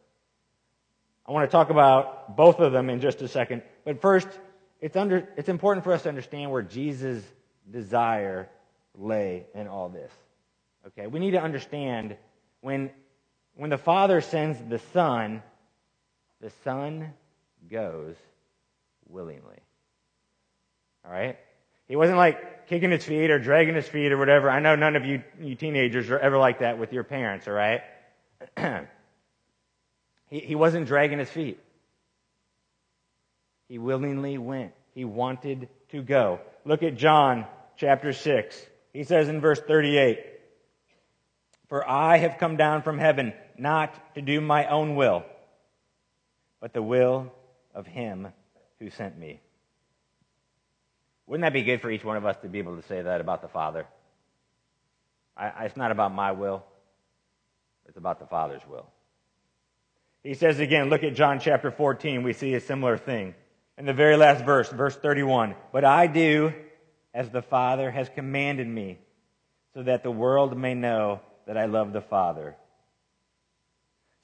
I 1.25 1.31
want 1.31 1.49
to 1.49 1.51
talk 1.51 1.69
about 1.69 2.35
both 2.35 2.59
of 2.59 2.73
them 2.73 2.89
in 2.89 2.99
just 2.99 3.21
a 3.21 3.27
second. 3.27 3.63
But 3.85 4.01
first, 4.01 4.27
it's, 4.81 4.97
under, 4.97 5.29
it's 5.37 5.49
important 5.49 5.85
for 5.85 5.93
us 5.93 6.03
to 6.03 6.09
understand 6.09 6.51
where 6.51 6.61
Jesus' 6.61 7.23
desire 7.69 8.49
lay 8.97 9.45
in 9.55 9.67
all 9.67 9.89
this. 9.89 10.11
Okay, 10.87 11.07
we 11.07 11.19
need 11.19 11.31
to 11.31 11.41
understand 11.41 12.17
when, 12.59 12.91
when 13.55 13.69
the 13.69 13.77
Father 13.77 14.19
sends 14.19 14.59
the 14.69 14.79
Son, 14.91 15.41
the 16.41 16.51
Son 16.65 17.13
goes 17.71 18.15
willingly. 19.07 19.59
All 21.05 21.11
right? 21.11 21.37
He 21.87 21.95
wasn't 21.95 22.17
like 22.17 22.67
kicking 22.67 22.91
his 22.91 23.05
feet 23.05 23.29
or 23.29 23.39
dragging 23.39 23.75
his 23.75 23.87
feet 23.87 24.11
or 24.11 24.17
whatever. 24.17 24.49
I 24.49 24.59
know 24.59 24.75
none 24.75 24.97
of 24.97 25.05
you, 25.05 25.23
you 25.39 25.55
teenagers 25.55 26.09
are 26.09 26.19
ever 26.19 26.37
like 26.37 26.59
that 26.59 26.77
with 26.77 26.91
your 26.91 27.03
parents, 27.03 27.47
all 27.47 27.53
right? 27.53 27.81
he, 30.33 30.39
he 30.39 30.55
wasn't 30.55 30.87
dragging 30.87 31.19
his 31.19 31.29
feet. 31.29 31.59
He 33.69 33.77
willingly 33.77 34.39
went. 34.39 34.73
He 34.95 35.05
wanted 35.05 35.69
to 35.91 36.01
go. 36.01 36.39
Look 36.65 36.81
at 36.81 36.97
John 36.97 37.45
chapter 37.77 38.13
6. 38.13 38.59
He 38.93 39.03
says 39.03 39.29
in 39.29 39.41
verse 39.41 39.59
38, 39.59 40.19
For 41.69 41.87
I 41.87 42.17
have 42.17 42.39
come 42.39 42.57
down 42.57 42.81
from 42.81 42.97
heaven 42.97 43.33
not 43.59 44.15
to 44.15 44.23
do 44.23 44.41
my 44.41 44.65
own 44.65 44.95
will, 44.95 45.23
but 46.59 46.73
the 46.73 46.81
will 46.81 47.31
of 47.75 47.85
him 47.85 48.29
who 48.79 48.89
sent 48.89 49.15
me. 49.15 49.39
Wouldn't 51.27 51.45
that 51.45 51.53
be 51.53 51.61
good 51.61 51.79
for 51.79 51.91
each 51.91 52.03
one 52.03 52.17
of 52.17 52.25
us 52.25 52.37
to 52.41 52.49
be 52.49 52.57
able 52.57 52.75
to 52.75 52.87
say 52.87 53.03
that 53.03 53.21
about 53.21 53.43
the 53.43 53.47
Father? 53.49 53.85
I, 55.37 55.65
it's 55.65 55.77
not 55.77 55.91
about 55.91 56.11
my 56.11 56.31
will, 56.31 56.63
it's 57.87 57.97
about 57.97 58.19
the 58.19 58.25
Father's 58.25 58.61
will. 58.67 58.87
He 60.23 60.35
says 60.35 60.59
again, 60.59 60.89
look 60.89 61.03
at 61.03 61.15
John 61.15 61.39
chapter 61.39 61.69
14, 61.69 62.23
we 62.23 62.33
see 62.33 62.53
a 62.53 62.61
similar 62.61 62.97
thing. 62.97 63.35
In 63.77 63.85
the 63.85 63.93
very 63.93 64.15
last 64.15 64.45
verse, 64.45 64.69
verse 64.69 64.95
31, 64.95 65.55
but 65.71 65.83
I 65.83 66.07
do 66.07 66.53
as 67.13 67.29
the 67.29 67.41
Father 67.41 67.91
has 67.91 68.09
commanded 68.09 68.67
me, 68.67 68.97
so 69.73 69.83
that 69.83 70.03
the 70.03 70.11
world 70.11 70.57
may 70.57 70.73
know 70.73 71.19
that 71.45 71.57
I 71.57 71.65
love 71.65 71.91
the 71.91 72.01
Father. 72.01 72.55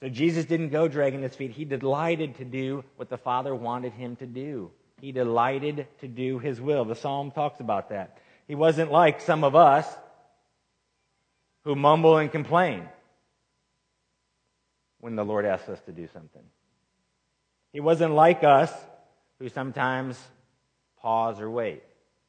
So 0.02 0.08
Jesus 0.08 0.46
didn't 0.46 0.70
go 0.70 0.88
dragging 0.88 1.22
his 1.22 1.34
feet. 1.34 1.50
He 1.50 1.66
delighted 1.66 2.36
to 2.36 2.44
do 2.44 2.84
what 2.96 3.10
the 3.10 3.18
Father 3.18 3.54
wanted 3.54 3.92
him 3.92 4.16
to 4.16 4.26
do. 4.26 4.70
He 5.00 5.12
delighted 5.12 5.86
to 6.00 6.08
do 6.08 6.38
his 6.38 6.60
will. 6.60 6.84
The 6.84 6.94
psalm 6.94 7.30
talks 7.30 7.60
about 7.60 7.90
that. 7.90 8.18
He 8.48 8.54
wasn't 8.54 8.90
like 8.90 9.20
some 9.20 9.44
of 9.44 9.54
us 9.54 9.86
who 11.64 11.74
mumble 11.74 12.16
and 12.16 12.32
complain 12.32 12.88
when 15.00 15.16
the 15.16 15.24
Lord 15.24 15.44
asks 15.44 15.68
us 15.68 15.80
to 15.82 15.92
do 15.92 16.08
something. 16.12 16.42
He 17.72 17.80
wasn't 17.80 18.14
like 18.14 18.44
us 18.44 18.72
who 19.38 19.48
sometimes 19.48 20.18
pause 21.00 21.40
or 21.40 21.50
wait. 21.50 21.82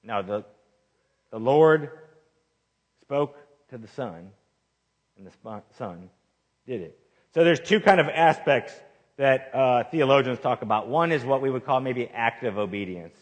No, 0.04 0.22
the, 0.22 0.46
the 1.32 1.40
Lord 1.40 1.92
spoke 3.02 3.38
to 3.70 3.78
the 3.78 3.88
Son, 3.88 4.32
and 5.18 5.28
the 5.28 5.62
Son 5.78 6.10
did 6.66 6.82
it. 6.82 7.00
So 7.34 7.44
there's 7.44 7.60
two 7.60 7.80
kind 7.80 8.00
of 8.00 8.08
aspects 8.08 8.74
that 9.18 9.54
uh, 9.54 9.84
theologians 9.86 10.40
talk 10.40 10.62
about. 10.62 10.88
One 10.88 11.12
is 11.12 11.24
what 11.24 11.42
we 11.42 11.50
would 11.50 11.66
call 11.66 11.80
maybe 11.80 12.08
active 12.08 12.58
obedience. 12.58 13.16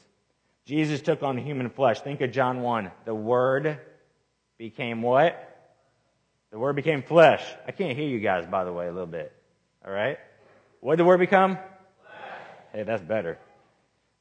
Jesus 0.66 1.02
took 1.02 1.24
on 1.24 1.38
human 1.38 1.70
flesh. 1.70 2.00
Think 2.02 2.22
of 2.22 2.32
John 2.32 2.62
1. 2.62 2.92
The 3.06 3.16
Word 3.16 3.80
became 4.58 5.02
what? 5.02 5.46
The 6.52 6.60
Word 6.60 6.76
became 6.76 7.02
flesh. 7.02 7.44
I 7.68 7.72
can't 7.72 7.98
hear 7.98 8.08
you 8.08 8.20
guys, 8.20 8.46
by 8.46 8.64
the 8.64 8.74
way, 8.74 8.88
a 8.88 8.92
little 8.92 9.08
bit. 9.08 9.34
All 9.86 9.92
right? 9.92 10.18
What 10.82 10.94
did 10.94 11.00
the 11.00 11.06
Word 11.06 11.20
become? 11.20 11.58
Hey, 12.74 12.84
that's 12.84 13.04
better. 13.04 13.38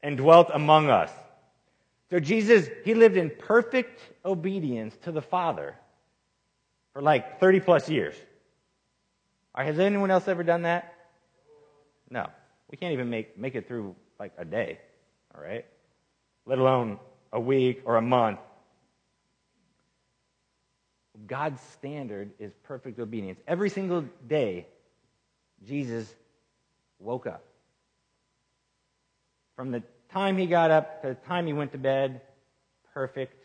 And 0.03 0.17
dwelt 0.17 0.51
among 0.53 0.89
us. 0.89 1.11
So 2.11 2.19
Jesus, 2.19 2.69
he 2.85 2.95
lived 2.95 3.17
in 3.17 3.31
perfect 3.31 4.01
obedience 4.25 4.97
to 5.03 5.13
the 5.13 5.21
Father 5.21 5.75
for 6.93 7.03
like 7.03 7.39
30 7.41 7.61
plus 7.61 7.89
years. 7.89 8.15
Right, 9.57 9.67
has 9.67 9.79
anyone 9.79 10.11
else 10.11 10.29
ever 10.29 10.43
done 10.43 10.63
that? 10.63 10.95
No. 12.11 12.29
We 12.71 12.77
can't 12.77 12.93
even 12.93 13.11
make, 13.11 13.39
make 13.39 13.55
it 13.55 13.67
through 13.67 13.97
like 14.21 14.33
a 14.39 14.45
day, 14.45 14.79
all 15.35 15.43
right? 15.43 15.65
Let 16.47 16.59
alone 16.59 16.99
a 17.33 17.41
week 17.41 17.83
or 17.85 17.97
a 17.97 18.03
month. 18.03 18.39
God's 21.27 21.61
standard 21.73 22.31
is 22.39 22.53
perfect 22.63 22.99
obedience. 22.99 23.41
Every 23.47 23.69
single 23.71 24.05
day, 24.27 24.67
Jesus 25.67 26.13
woke 26.99 27.27
up. 27.27 27.45
From 29.57 29.71
the 29.71 29.83
time 30.13 30.37
he 30.37 30.47
got 30.47 30.71
up 30.71 31.03
to 31.03 31.09
the 31.09 31.15
time 31.15 31.47
he 31.47 31.53
went 31.53 31.73
to 31.73 31.79
bed, 31.79 32.21
perfect 32.95 33.43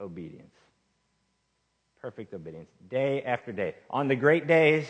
obedience. 0.00 0.54
Perfect 2.00 2.34
obedience. 2.34 2.68
Day 2.88 3.22
after 3.22 3.52
day. 3.52 3.74
On 3.90 4.08
the 4.08 4.16
great 4.16 4.46
days, 4.46 4.86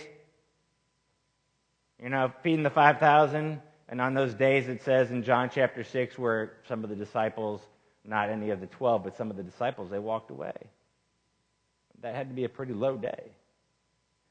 you 2.02 2.08
know, 2.08 2.32
feeding 2.42 2.62
the 2.62 2.70
5,000, 2.70 3.60
and 3.88 4.00
on 4.00 4.14
those 4.14 4.34
days 4.34 4.68
it 4.68 4.82
says 4.82 5.10
in 5.10 5.22
John 5.22 5.50
chapter 5.52 5.84
6 5.84 6.18
where 6.18 6.52
some 6.68 6.84
of 6.84 6.90
the 6.90 6.96
disciples, 6.96 7.60
not 8.04 8.28
any 8.28 8.50
of 8.50 8.60
the 8.60 8.66
12, 8.66 9.04
but 9.04 9.16
some 9.16 9.30
of 9.30 9.36
the 9.36 9.42
disciples, 9.42 9.90
they 9.90 9.98
walked 9.98 10.30
away. 10.30 10.52
That 12.02 12.14
had 12.14 12.28
to 12.28 12.34
be 12.34 12.44
a 12.44 12.48
pretty 12.48 12.74
low 12.74 12.96
day. 12.96 13.30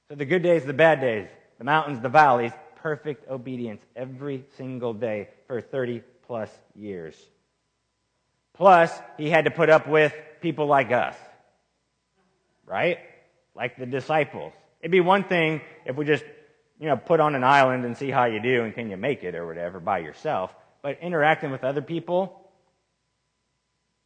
So 0.09 0.15
the 0.15 0.25
good 0.25 0.43
days, 0.43 0.65
the 0.65 0.73
bad 0.73 1.01
days, 1.01 1.27
the 1.57 1.63
mountains, 1.63 1.99
the 2.01 2.09
valleys, 2.09 2.51
perfect 2.77 3.29
obedience 3.29 3.81
every 3.95 4.45
single 4.57 4.93
day 4.93 5.29
for 5.47 5.61
30 5.61 6.03
plus 6.27 6.49
years. 6.75 7.15
Plus, 8.53 8.91
he 9.17 9.29
had 9.29 9.45
to 9.45 9.51
put 9.51 9.69
up 9.69 9.87
with 9.87 10.13
people 10.41 10.67
like 10.67 10.91
us, 10.91 11.15
right? 12.65 12.99
Like 13.55 13.77
the 13.77 13.85
disciples. 13.85 14.53
It'd 14.81 14.91
be 14.91 15.01
one 15.01 15.23
thing 15.23 15.61
if 15.85 15.95
we 15.95 16.05
just, 16.05 16.23
you 16.79 16.87
know, 16.87 16.95
put 16.95 17.19
on 17.19 17.35
an 17.35 17.43
island 17.43 17.85
and 17.85 17.97
see 17.97 18.11
how 18.11 18.25
you 18.25 18.39
do 18.39 18.63
and 18.63 18.73
can 18.73 18.89
you 18.89 18.97
make 18.97 19.23
it 19.23 19.35
or 19.35 19.45
whatever 19.45 19.79
by 19.79 19.99
yourself. 19.99 20.53
But 20.81 20.99
interacting 21.01 21.51
with 21.51 21.63
other 21.63 21.81
people, 21.81 22.39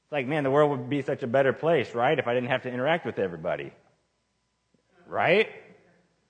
it's 0.06 0.14
like, 0.14 0.26
man, 0.26 0.44
the 0.44 0.52
world 0.52 0.72
would 0.72 0.90
be 0.90 1.02
such 1.02 1.22
a 1.22 1.28
better 1.28 1.54
place, 1.54 1.94
right? 1.94 2.18
If 2.18 2.28
I 2.28 2.34
didn't 2.34 2.50
have 2.50 2.64
to 2.64 2.72
interact 2.72 3.06
with 3.06 3.20
everybody. 3.20 3.72
Right? 5.06 5.50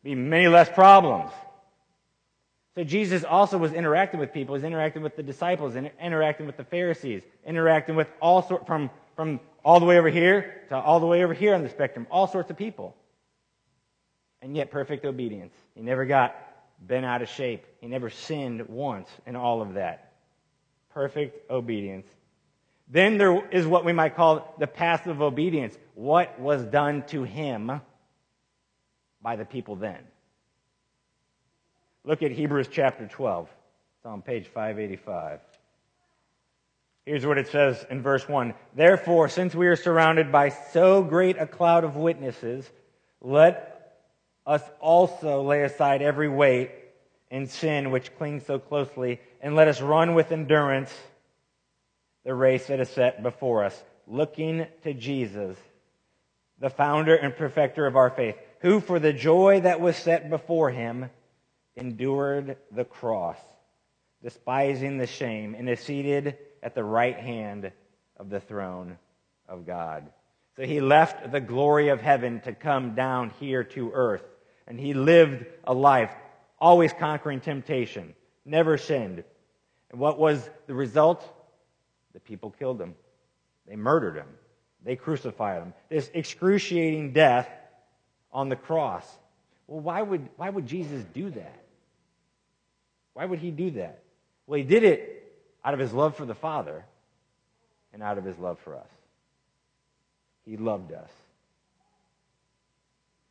Be 0.03 0.15
many 0.15 0.48
less 0.48 0.70
problems. 0.70 1.32
So 2.75 2.84
Jesus 2.84 3.24
also 3.24 3.58
was 3.58 3.74
interacting 3.74 4.20
with 4.20 4.32
people. 4.32 4.56
He 4.56 4.60
was 4.60 4.63
interacting 4.63 5.01
with 5.01 5.15
the 5.15 5.24
disciples, 5.24 5.75
and 5.75 5.91
interacting 6.01 6.46
with 6.46 6.56
the 6.56 6.63
Pharisees, 6.63 7.24
interacting 7.46 7.96
with 7.96 8.08
all 8.22 8.41
sort 8.41 8.65
from 8.65 8.89
from 9.20 9.41
all 9.65 9.82
the 9.82 9.86
way 9.86 9.98
over 9.98 10.10
here 10.10 10.62
to 10.70 10.77
all 10.77 11.01
the 11.01 11.06
way 11.06 11.25
over 11.25 11.34
here 11.34 11.53
on 11.53 11.62
the 11.62 11.68
spectrum, 11.68 12.08
all 12.10 12.25
sorts 12.25 12.50
of 12.50 12.56
people. 12.56 12.96
And 14.41 14.56
yet 14.56 14.72
perfect 14.72 15.03
obedience. 15.03 15.53
He 15.75 15.82
never 15.82 16.06
got 16.06 16.38
bent 16.79 17.06
out 17.06 17.22
of 17.22 17.27
shape. 17.27 17.65
He 17.82 17.88
never 17.88 18.10
sinned 18.10 18.70
once 18.70 19.10
in 19.25 19.36
all 19.36 19.62
of 19.62 19.74
that. 19.74 20.13
Perfect 20.94 21.51
obedience. 21.51 22.08
Then 22.88 23.18
there 23.18 23.46
is 23.50 23.68
what 23.68 23.84
we 23.84 23.91
might 23.91 24.15
call 24.15 24.56
the 24.58 24.68
passive 24.68 25.22
obedience. 25.22 25.77
What 25.96 26.39
was 26.39 26.63
done 26.63 27.03
to 27.08 27.24
him 27.24 27.82
by 29.22 29.36
the 29.36 29.46
people 29.46 29.76
then? 29.76 30.00
Look 32.04 32.24
at 32.24 32.32
Hebrews 32.32 32.68
chapter 32.72 33.08
12. 33.08 33.50
It's 33.98 34.06
on 34.06 34.22
page 34.22 34.48
585. 34.48 35.40
Here's 37.06 37.26
what 37.26 37.38
it 37.38 37.48
says 37.48 37.86
in 37.90 38.02
verse 38.02 38.28
1 38.28 38.54
Therefore, 38.76 39.30
since 39.30 39.56
we 39.56 39.68
are 39.68 39.76
surrounded 39.76 40.32
by 40.32 40.50
so 40.50 41.04
great 41.04 41.38
a 41.38 41.48
cloud 41.48 41.84
of 41.84 41.96
witnesses, 41.96 42.70
let 43.22 43.98
us 44.46 44.62
also 44.80 45.44
lay 45.44 45.64
aside 45.64 46.02
every 46.02 46.30
weight 46.30 46.72
and 47.32 47.50
sin 47.50 47.92
which 47.92 48.16
clings 48.18 48.46
so 48.46 48.58
closely, 48.58 49.20
and 49.42 49.56
let 49.56 49.68
us 49.68 49.82
run 49.82 50.16
with 50.16 50.32
endurance 50.32 50.94
the 52.24 52.34
race 52.34 52.68
that 52.68 52.80
is 52.80 52.90
set 52.90 53.22
before 53.24 53.64
us, 53.64 53.84
looking 54.08 54.66
to 54.84 54.94
Jesus, 54.94 55.58
the 56.60 56.70
founder 56.70 57.16
and 57.16 57.36
perfecter 57.36 57.86
of 57.86 57.96
our 57.96 58.10
faith, 58.10 58.36
who 58.60 58.80
for 58.80 59.00
the 59.00 59.13
joy 59.13 59.62
that 59.62 59.82
was 59.82 59.96
set 59.96 60.30
before 60.30 60.70
him 60.70 61.10
endured 61.75 62.58
the 62.72 62.86
cross, 62.86 63.38
despising 64.22 64.98
the 64.98 65.08
shame, 65.08 65.56
and 65.56 65.70
is 65.70 65.80
seated 65.80 66.38
at 66.62 66.75
the 66.75 66.84
right 66.84 67.18
hand 67.18 67.72
of 68.18 68.30
the 68.30 68.39
throne 68.39 68.98
of 69.48 69.66
God. 69.66 70.10
So 70.56 70.63
he 70.63 70.82
left 70.82 71.32
the 71.32 71.39
glory 71.39 71.89
of 71.89 72.01
heaven 72.01 72.42
to 72.42 72.54
come 72.54 72.96
down 72.96 73.32
here 73.39 73.63
to 73.63 73.92
earth, 73.94 74.24
and 74.68 74.80
he 74.80 74.94
lived 74.94 75.46
a 75.63 75.74
life 75.74 76.13
always 76.60 76.92
conquering 76.92 77.39
temptation, 77.39 78.13
never 78.46 78.78
sinned. 78.78 79.24
And 79.89 80.00
what 80.00 80.20
was 80.20 80.50
the 80.68 80.74
result? 80.74 81.24
The 82.13 82.20
people 82.20 82.51
killed 82.51 82.82
him. 82.82 82.96
They 83.68 83.78
murdered 83.78 84.16
him. 84.16 84.28
They 84.84 84.96
crucified 84.96 85.62
him. 85.62 85.74
This 85.89 86.10
excruciating 86.13 87.13
death 87.13 87.50
on 88.31 88.50
the 88.50 88.55
cross. 88.55 89.05
Well, 89.67 89.79
why 89.79 90.01
would, 90.01 90.27
why 90.38 90.50
would 90.50 90.67
Jesus 90.67 91.03
do 91.13 91.29
that? 91.31 91.63
Why 93.13 93.25
would 93.25 93.39
he 93.39 93.51
do 93.51 93.71
that? 93.71 94.03
Well, 94.48 94.57
he 94.57 94.63
did 94.63 94.83
it 94.83 95.31
out 95.63 95.74
of 95.74 95.79
his 95.79 95.93
love 95.93 96.15
for 96.15 96.25
the 96.25 96.36
Father 96.36 96.86
and 97.93 98.01
out 98.01 98.17
of 98.17 98.24
his 98.24 98.38
love 98.38 98.59
for 98.59 98.75
us. 98.75 98.89
He 100.45 100.57
loved 100.57 100.93
us. 100.93 101.12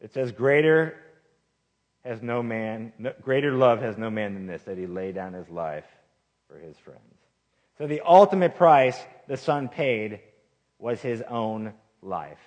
It 0.01 0.13
says, 0.13 0.31
Greater 0.33 0.97
has 2.05 2.23
no 2.23 2.43
man, 2.43 2.93
no, 2.99 3.13
greater 3.23 3.53
love 3.53 3.81
has 3.81 3.99
no 3.99 4.11
man 4.11 4.35
than 4.35 4.47
this, 4.47 4.63
that 4.63 4.79
he 4.79 4.87
lay 4.87 5.13
down 5.13 5.33
his 5.33 5.49
life 5.49 5.85
for 6.49 6.59
his 6.59 6.77
friends. 6.79 7.01
So 7.79 7.87
the 7.87 8.03
ultimate 8.05 8.57
price 8.57 8.99
the 9.27 9.37
Son 9.37 9.69
paid 9.69 10.21
was 10.79 11.01
his 11.01 11.23
own 11.23 11.73
life. 12.03 12.39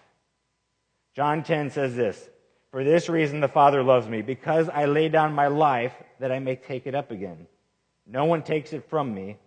John 1.13 1.43
10 1.43 1.72
says 1.72 1.96
this 1.96 2.29
For 2.72 2.86
this 2.86 3.10
reason 3.10 3.42
the 3.42 3.50
Father 3.50 3.84
loves 3.84 4.08
me, 4.08 4.22
because 4.22 4.70
I 4.70 4.86
lay 4.86 5.10
down 5.10 5.34
my 5.34 5.48
life 5.48 5.94
that 6.20 6.32
I 6.32 6.40
may 6.40 6.56
take 6.56 6.88
it 6.88 6.96
up 6.96 7.12
again. 7.12 7.48
No 8.08 8.25
one 8.25 8.44
takes 8.44 8.72
it 8.72 8.90
from 8.90 9.13
me, 9.13 9.38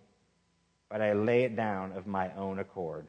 but 0.89 1.01
I 1.01 1.13
lay 1.13 1.43
it 1.43 1.55
down 1.55 1.91
of 1.93 2.05
my 2.05 2.31
own 2.35 2.59
accord. 2.59 3.07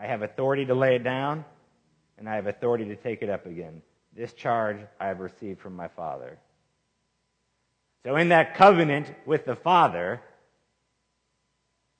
I 0.00 0.06
have 0.06 0.22
authority 0.22 0.64
to 0.66 0.74
lay 0.74 0.96
it 0.96 1.04
down, 1.04 1.44
and 2.16 2.28
I 2.28 2.36
have 2.36 2.46
authority 2.46 2.86
to 2.86 2.96
take 2.96 3.22
it 3.22 3.28
up 3.28 3.44
again. 3.44 3.82
This 4.16 4.32
charge 4.32 4.78
I 4.98 5.08
have 5.08 5.20
received 5.20 5.60
from 5.60 5.76
my 5.76 5.88
Father. 5.88 6.38
So, 8.04 8.16
in 8.16 8.30
that 8.30 8.54
covenant 8.54 9.12
with 9.26 9.44
the 9.44 9.56
Father, 9.56 10.22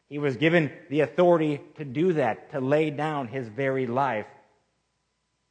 he 0.09 0.19
was 0.19 0.37
given 0.37 0.73
the 0.89 1.01
authority 1.01 1.61
to 1.77 1.85
do 1.85 2.15
that, 2.15 2.53
to 2.53 2.61
lay 2.61 2.89
down 2.89 3.29
his 3.29 3.49
very 3.49 3.87
life. 3.87 4.27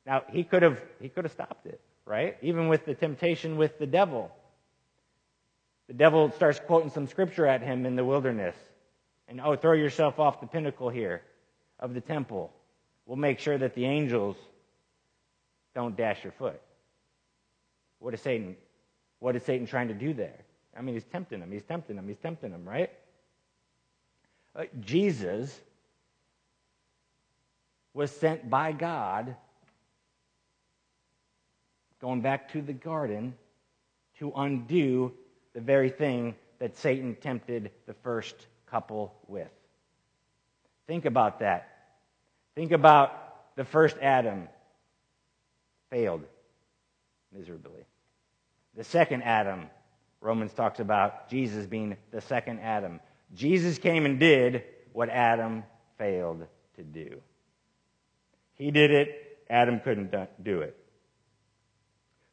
Now, 0.08 0.24
he 0.30 0.46
could 0.46 0.64
have, 0.64 0.82
he 1.02 1.10
could 1.10 1.26
have 1.26 1.34
stopped 1.34 1.66
it, 1.66 1.82
right? 2.06 2.38
Even 2.42 2.70
with 2.70 2.86
the 2.86 2.96
temptation 2.96 3.58
with 3.58 3.78
the 3.78 3.86
devil. 3.86 4.32
The 5.88 5.94
devil 5.94 6.32
starts 6.32 6.62
quoting 6.66 6.90
some 6.90 7.08
scripture 7.08 7.46
at 7.46 7.62
him 7.62 7.86
in 7.86 7.98
the 7.98 8.06
wilderness. 8.06 8.56
And, 9.28 9.42
oh, 9.42 9.58
throw 9.58 9.74
yourself 9.74 10.18
off 10.18 10.40
the 10.40 10.48
pinnacle 10.48 10.88
here 10.88 11.22
of 11.78 11.94
the 11.94 12.00
temple. 12.00 12.54
We'll 13.06 13.18
make 13.18 13.40
sure 13.40 13.58
that 13.58 13.76
the 13.76 13.84
angels 13.84 14.38
don't 15.76 15.98
dash 15.98 16.24
your 16.24 16.32
foot. 16.32 16.62
What 18.00 18.14
is 18.14 18.22
Satan? 18.22 18.56
What 19.20 19.36
is 19.36 19.44
Satan 19.44 19.68
trying 19.68 19.90
to 19.90 19.94
do 19.94 20.14
there? 20.14 20.38
I 20.78 20.82
mean, 20.82 20.96
he's 20.96 21.04
tempting 21.04 21.42
him. 21.42 21.52
He's 21.52 21.64
tempting 21.64 21.98
him. 21.98 22.08
He's 22.08 22.18
tempting 22.18 22.52
him, 22.52 22.64
right? 22.64 22.92
Uh, 24.56 24.64
Jesus 24.80 25.60
was 27.94 28.12
sent 28.12 28.50
by 28.50 28.72
God, 28.72 29.36
going 32.02 32.22
back 32.22 32.52
to 32.54 32.62
the 32.62 32.74
garden, 32.74 33.34
to 34.20 34.32
undo 34.36 35.14
the 35.54 35.62
very 35.62 35.90
thing 35.90 36.36
that 36.60 36.78
Satan 36.78 37.16
tempted 37.16 37.72
the 37.86 37.94
first 37.94 38.48
couple 38.70 39.16
with. 39.28 39.50
Think 40.88 41.06
about 41.06 41.40
that. 41.40 41.70
Think 42.56 42.72
about 42.72 43.56
the 43.56 43.66
first 43.66 43.98
Adam 44.02 44.48
failed 45.90 46.24
miserably. 47.36 47.86
The 48.76 48.84
second 48.84 49.24
Adam, 49.24 49.68
Romans 50.22 50.54
talks 50.54 50.80
about 50.80 51.30
Jesus 51.30 51.66
being 51.66 51.98
the 52.12 52.22
second 52.22 52.60
Adam. 52.60 53.00
Jesus 53.34 53.78
came 53.78 54.06
and 54.06 54.20
did 54.20 54.64
what 54.94 55.10
Adam 55.10 55.64
failed 55.98 56.46
to 56.76 56.84
do. 56.84 57.22
He 58.54 58.72
did 58.72 58.92
it, 58.92 59.40
Adam 59.50 59.80
couldn't 59.80 60.14
do 60.44 60.62
it. 60.62 60.77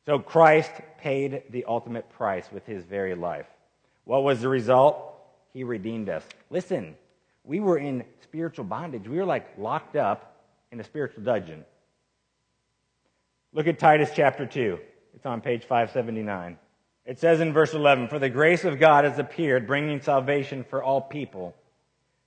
So 0.07 0.19
Christ 0.19 0.71
paid 0.99 1.45
the 1.51 1.65
ultimate 1.65 2.11
price 2.11 2.47
with 2.53 2.67
his 2.67 2.85
very 2.85 3.15
life. 3.15 3.47
What 4.05 4.23
was 4.23 4.43
the 4.43 4.49
result? 4.49 5.15
He 5.53 5.65
redeemed 5.65 6.09
us. 6.09 6.25
Listen, 6.51 6.95
we 7.43 7.61
were 7.61 7.79
in 7.79 8.05
spiritual 8.23 8.65
bondage. 8.65 9.09
We 9.09 9.17
were 9.17 9.25
like 9.25 9.47
locked 9.59 9.97
up 9.97 10.43
in 10.73 10.81
a 10.81 10.85
spiritual 10.85 11.23
dungeon. 11.23 11.65
Look 13.53 13.67
at 13.67 13.79
Titus 13.79 14.11
chapter 14.15 14.47
2. 14.47 14.79
It's 15.15 15.27
on 15.27 15.41
page 15.41 15.63
579. 15.63 16.59
It 17.07 17.19
says 17.19 17.41
in 17.41 17.53
verse 17.53 17.73
11, 17.73 18.09
For 18.09 18.19
the 18.19 18.29
grace 18.29 18.65
of 18.65 18.81
God 18.81 19.05
has 19.05 19.19
appeared, 19.19 19.67
bringing 19.67 20.01
salvation 20.01 20.65
for 20.65 20.83
all 20.83 21.01
people, 21.01 21.55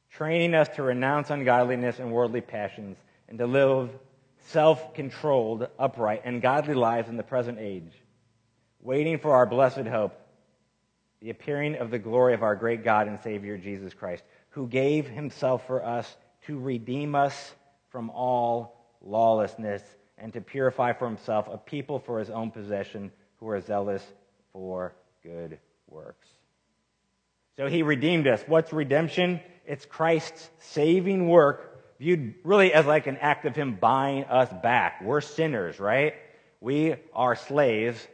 training 0.09 0.53
us 0.53 0.69
to 0.75 0.83
renounce 0.83 1.29
ungodliness 1.29 1.99
and 1.99 2.11
worldly 2.11 2.41
passions, 2.41 2.97
and 3.27 3.37
to 3.39 3.47
live 3.47 3.89
self 4.47 4.93
controlled, 4.93 5.67
upright, 5.77 6.21
and 6.25 6.41
godly 6.41 6.73
lives 6.73 7.09
in 7.09 7.17
the 7.17 7.23
present 7.23 7.57
age, 7.59 7.91
waiting 8.81 9.19
for 9.19 9.33
our 9.33 9.45
blessed 9.45 9.87
hope, 9.87 10.13
the 11.21 11.29
appearing 11.29 11.75
of 11.75 11.91
the 11.91 11.99
glory 11.99 12.33
of 12.33 12.43
our 12.43 12.55
great 12.55 12.83
God 12.83 13.07
and 13.07 13.19
Savior 13.21 13.57
Jesus 13.57 13.93
Christ, 13.93 14.23
who 14.51 14.67
gave 14.67 15.07
himself 15.07 15.65
for 15.67 15.83
us 15.83 16.15
to 16.45 16.59
redeem 16.59 17.15
us 17.15 17.53
from 17.89 18.09
all 18.09 18.85
lawlessness 19.01 19.81
and 20.17 20.33
to 20.33 20.41
purify 20.41 20.93
for 20.93 21.07
himself 21.07 21.47
a 21.51 21.57
people 21.57 21.99
for 21.99 22.19
his 22.19 22.29
own 22.29 22.51
possession 22.51 23.11
who 23.39 23.49
are 23.49 23.61
zealous 23.61 24.03
for 24.53 24.93
good 25.23 25.59
works. 25.87 26.27
So 27.57 27.67
he 27.67 27.83
redeemed 27.83 28.27
us. 28.27 28.43
What's 28.47 28.71
redemption? 28.71 29.41
It's 29.65 29.85
Christ's 29.85 30.49
saving 30.59 31.27
work 31.27 31.66
viewed 31.99 32.35
really 32.43 32.73
as 32.73 32.85
like 32.85 33.07
an 33.07 33.17
act 33.17 33.45
of 33.45 33.55
him 33.55 33.75
buying 33.75 34.25
us 34.25 34.49
back. 34.61 35.01
We're 35.01 35.21
sinners, 35.21 35.79
right? 35.79 36.13
We 36.61 36.95
are 37.13 37.35
slaves 37.35 38.05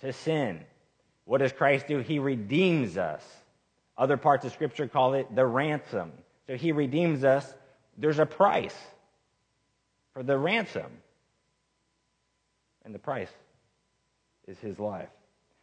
to 0.00 0.12
sin. 0.12 0.60
What 1.24 1.38
does 1.38 1.52
Christ 1.52 1.86
do? 1.86 1.98
He 1.98 2.18
redeems 2.18 2.96
us. 2.96 3.24
Other 3.96 4.16
parts 4.16 4.44
of 4.44 4.52
Scripture 4.52 4.88
call 4.88 5.14
it 5.14 5.34
the 5.34 5.46
ransom. 5.46 6.12
So 6.46 6.56
he 6.56 6.72
redeems 6.72 7.24
us. 7.24 7.52
There's 7.96 8.18
a 8.18 8.26
price 8.26 8.76
for 10.12 10.22
the 10.22 10.36
ransom. 10.36 10.90
And 12.84 12.94
the 12.94 12.98
price 12.98 13.30
is 14.48 14.58
his 14.58 14.78
life. 14.78 15.08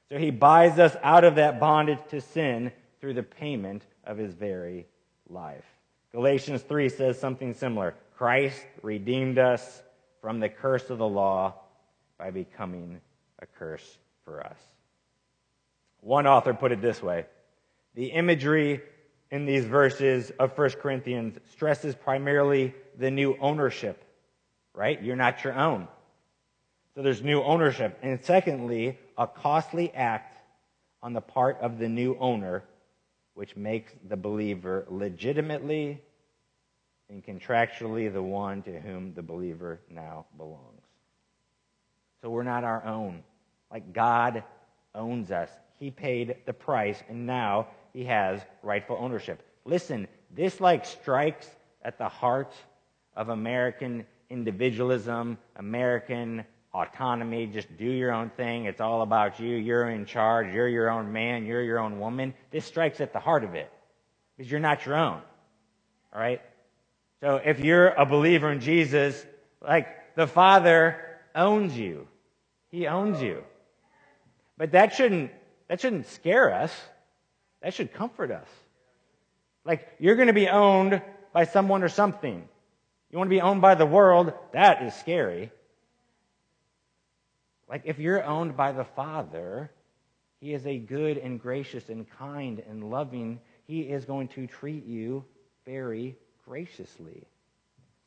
So 0.10 0.18
he 0.18 0.32
buys 0.32 0.80
us 0.80 0.96
out 1.04 1.24
of 1.24 1.36
that 1.36 1.60
bondage 1.60 2.00
to 2.10 2.22
sin 2.22 2.72
through 3.02 3.14
the 3.14 3.24
payment 3.24 3.84
of 4.06 4.18
his 4.18 4.34
very 4.34 4.88
life. 5.30 5.66
Galatians 6.12 6.62
3 6.64 6.90
says 6.90 7.20
something 7.20 7.54
similar. 7.54 7.96
Christ 8.18 8.66
redeemed 8.82 9.38
us 9.38 9.84
from 10.22 10.40
the 10.40 10.50
curse 10.50 10.90
of 10.90 10.98
the 10.98 11.08
law 11.08 11.56
by 12.18 12.32
becoming 12.32 13.00
a 13.40 13.46
curse 13.46 13.98
for 14.26 14.46
us. 14.46 14.58
One 16.02 16.28
author 16.28 16.54
put 16.54 16.72
it 16.72 16.82
this 16.82 17.02
way 17.02 17.26
The 17.96 18.08
imagery 18.08 18.82
in 19.32 19.46
these 19.46 19.66
verses 19.66 20.32
of 20.40 20.58
1 20.58 20.72
Corinthians 20.82 21.38
stresses 21.52 21.96
primarily 21.96 22.74
the 22.98 23.12
new 23.12 23.38
ownership, 23.40 24.04
right? 24.74 25.02
You're 25.02 25.16
not 25.16 25.44
your 25.44 25.54
own. 25.54 25.88
So 26.96 27.04
there's 27.04 27.22
new 27.22 27.42
ownership. 27.44 27.98
And 28.02 28.20
secondly, 28.24 28.98
a 29.18 29.28
costly 29.28 29.94
act 29.94 30.36
on 31.02 31.14
the 31.14 31.22
part 31.22 31.60
of 31.62 31.78
the 31.78 31.88
new 31.88 32.18
owner, 32.20 32.64
which 33.40 33.56
makes 33.56 33.94
the 34.10 34.18
believer 34.18 34.86
legitimately 34.90 36.02
and 37.10 37.24
contractually 37.24 38.12
the 38.12 38.22
one 38.22 38.62
to 38.62 38.82
whom 38.82 39.14
the 39.14 39.22
believer 39.22 39.80
now 39.90 40.26
belongs. 40.36 40.84
So 42.22 42.30
we're 42.30 42.44
not 42.44 42.66
our 42.66 42.84
own. 42.84 43.24
Like 43.72 43.94
God 43.94 44.44
owns 44.94 45.32
us. 45.32 45.50
He 45.80 45.90
paid 45.90 46.36
the 46.46 46.52
price, 46.52 47.02
and 47.08 47.26
now 47.26 47.68
he 47.94 48.04
has 48.04 48.42
rightful 48.62 48.98
ownership. 49.00 49.42
Listen, 49.64 50.10
this 50.36 50.60
like 50.60 50.86
strikes 50.86 51.48
at 51.82 51.98
the 51.98 52.10
heart 52.10 52.54
of 53.16 53.30
American 53.30 54.06
individualism, 54.30 55.38
American 55.56 56.44
autonomy, 56.74 57.48
just 57.48 57.76
do 57.78 57.86
your 57.86 58.12
own 58.12 58.30
thing. 58.30 58.66
It's 58.66 58.82
all 58.82 59.02
about 59.02 59.40
you. 59.40 59.56
You're 59.56 59.90
in 59.90 60.06
charge. 60.06 60.54
You're 60.54 60.68
your 60.68 60.90
own 60.90 61.12
man. 61.12 61.46
You're 61.46 61.64
your 61.64 61.80
own 61.80 62.00
woman. 62.00 62.34
This 62.52 62.66
strikes 62.66 63.02
at 63.02 63.14
the 63.14 63.20
heart 63.20 63.44
of 63.44 63.56
it 63.56 63.72
because 64.38 64.50
you're 64.52 64.60
not 64.60 64.86
your 64.86 64.96
own. 64.96 65.22
All 66.14 66.20
right? 66.20 66.42
So 67.22 67.42
if 67.44 67.60
you're 67.60 67.90
a 67.90 68.06
believer 68.06 68.52
in 68.52 68.60
Jesus, 68.60 69.26
like 69.62 70.16
the 70.16 70.28
Father 70.28 71.04
owns 71.36 71.78
you. 71.78 72.08
He 72.70 72.88
owns 72.88 73.22
you. 73.22 73.44
But 74.58 74.72
that 74.74 74.94
shouldn't, 74.94 75.32
that 75.68 75.82
shouldn't 75.82 76.08
scare 76.08 76.54
us. 76.54 76.74
That 77.62 77.74
should 77.74 77.94
comfort 77.94 78.32
us. 78.32 78.48
Like 79.66 79.88
you're 80.00 80.16
going 80.16 80.28
to 80.28 80.34
be 80.34 80.48
owned 80.48 81.02
by 81.34 81.46
someone 81.46 81.84
or 81.84 81.90
something. 81.90 82.48
You 83.12 83.18
want 83.18 83.28
to 83.28 83.36
be 83.36 83.42
owned 83.42 83.62
by 83.62 83.76
the 83.76 83.86
world? 83.86 84.34
That 84.54 84.84
is 84.84 84.94
scary. 84.96 85.52
Like 87.70 87.84
if 87.86 88.00
you're 88.00 88.24
owned 88.24 88.58
by 88.58 88.72
the 88.72 88.84
Father, 88.84 89.72
He 90.42 90.54
is 90.54 90.66
a 90.66 90.78
good 90.78 91.18
and 91.18 91.40
gracious 91.40 91.90
and 91.90 92.10
kind 92.18 92.64
and 92.68 92.90
loving. 92.90 93.40
He 93.68 93.82
is 93.82 94.06
going 94.06 94.30
to 94.30 94.48
treat 94.48 94.86
you 94.86 95.24
very 95.66 96.18
graciously. 96.46 97.28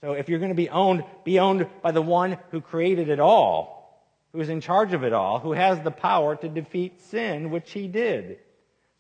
So 0.00 0.12
if 0.12 0.28
you're 0.28 0.40
going 0.40 0.50
to 0.50 0.56
be 0.56 0.68
owned, 0.68 1.04
be 1.24 1.38
owned 1.38 1.68
by 1.80 1.92
the 1.92 2.02
one 2.02 2.38
who 2.50 2.60
created 2.60 3.08
it 3.08 3.20
all, 3.20 4.04
who 4.32 4.40
is 4.40 4.48
in 4.48 4.60
charge 4.60 4.94
of 4.94 5.04
it 5.04 5.12
all, 5.12 5.38
who 5.38 5.52
has 5.52 5.80
the 5.80 5.92
power 5.92 6.34
to 6.34 6.48
defeat 6.48 7.00
sin, 7.02 7.50
which 7.50 7.70
he 7.70 7.86
did. 7.86 8.40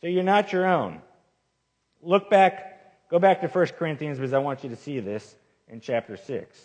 So 0.00 0.06
you're 0.06 0.22
not 0.22 0.52
your 0.52 0.66
own. 0.66 1.00
Look 2.02 2.30
back, 2.30 3.08
go 3.10 3.18
back 3.18 3.40
to 3.40 3.48
1 3.48 3.66
Corinthians 3.78 4.18
because 4.18 4.32
I 4.32 4.38
want 4.38 4.62
you 4.62 4.70
to 4.70 4.76
see 4.76 5.00
this 5.00 5.34
in 5.66 5.80
chapter 5.80 6.16
6. 6.16 6.60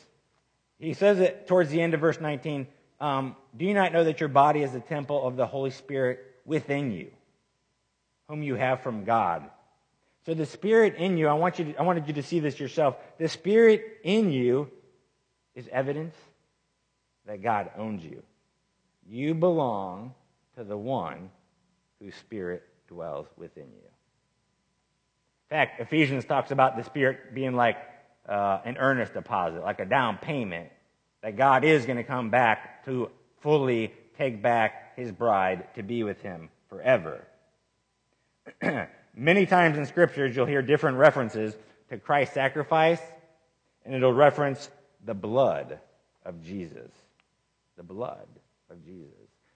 He 0.79 0.93
says 0.93 1.19
it 1.19 1.47
towards 1.47 1.71
the 1.71 1.81
end 1.81 1.95
of 1.95 2.01
verse 2.01 2.21
19 2.21 2.67
um, 2.99 3.35
Do 3.55 3.65
you 3.65 3.73
not 3.73 3.93
know 3.93 4.03
that 4.03 4.19
your 4.19 4.29
body 4.29 4.63
is 4.63 4.73
a 4.73 4.79
temple 4.79 5.27
of 5.27 5.35
the 5.35 5.45
Holy 5.45 5.71
Spirit 5.71 6.19
within 6.45 6.91
you, 6.91 7.11
whom 8.27 8.43
you 8.43 8.55
have 8.55 8.81
from 8.81 9.03
God? 9.03 9.49
So 10.25 10.33
the 10.33 10.45
Spirit 10.45 10.95
in 10.95 11.17
you, 11.17 11.27
I, 11.27 11.33
want 11.33 11.57
you 11.57 11.65
to, 11.65 11.75
I 11.79 11.83
wanted 11.83 12.07
you 12.07 12.13
to 12.15 12.23
see 12.23 12.39
this 12.39 12.59
yourself. 12.59 12.97
The 13.17 13.29
Spirit 13.29 13.99
in 14.03 14.31
you 14.31 14.69
is 15.55 15.69
evidence 15.71 16.15
that 17.25 17.41
God 17.41 17.71
owns 17.77 18.03
you. 18.03 18.21
You 19.07 19.33
belong 19.33 20.13
to 20.57 20.63
the 20.63 20.77
one 20.77 21.29
whose 22.01 22.15
Spirit 22.15 22.63
dwells 22.87 23.27
within 23.37 23.63
you. 23.63 23.87
In 25.49 25.49
fact, 25.49 25.79
Ephesians 25.79 26.25
talks 26.25 26.51
about 26.51 26.75
the 26.75 26.83
Spirit 26.83 27.33
being 27.33 27.55
like 27.55 27.77
uh, 28.27 28.59
an 28.65 28.75
earnest 28.77 29.13
deposit, 29.13 29.61
like 29.61 29.79
a 29.79 29.85
down 29.85 30.17
payment, 30.17 30.69
that 31.27 31.35
God 31.35 31.65
is 31.65 31.85
going 31.85 31.97
to 31.97 32.05
come 32.05 32.29
back 32.29 32.85
to 32.85 33.11
fully 33.41 33.91
take 34.17 34.41
back 34.41 34.95
his 34.95 35.11
bride 35.11 35.67
to 35.75 35.83
be 35.83 36.01
with 36.01 36.21
him 36.21 36.47
forever. 36.69 37.27
Many 39.13 39.45
times 39.45 39.77
in 39.77 39.85
scriptures, 39.87 40.33
you'll 40.33 40.45
hear 40.45 40.61
different 40.61 40.99
references 40.99 41.53
to 41.89 41.97
Christ's 41.97 42.33
sacrifice, 42.33 43.01
and 43.83 43.93
it'll 43.93 44.13
reference 44.13 44.69
the 45.03 45.13
blood 45.13 45.79
of 46.23 46.41
Jesus. 46.45 46.91
The 47.75 47.83
blood 47.83 48.29
of 48.69 48.85
Jesus. 48.85 49.11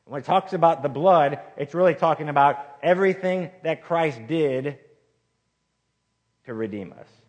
And 0.05 0.11
when 0.11 0.23
it 0.23 0.25
talks 0.25 0.51
about 0.51 0.83
the 0.83 0.89
blood, 0.89 1.39
it's 1.55 1.73
really 1.73 1.95
talking 1.95 2.27
about 2.27 2.57
everything 2.83 3.49
that 3.63 3.85
Christ 3.85 4.19
did 4.27 4.77
to 6.47 6.53
redeem 6.53 6.91
us. 6.91 7.20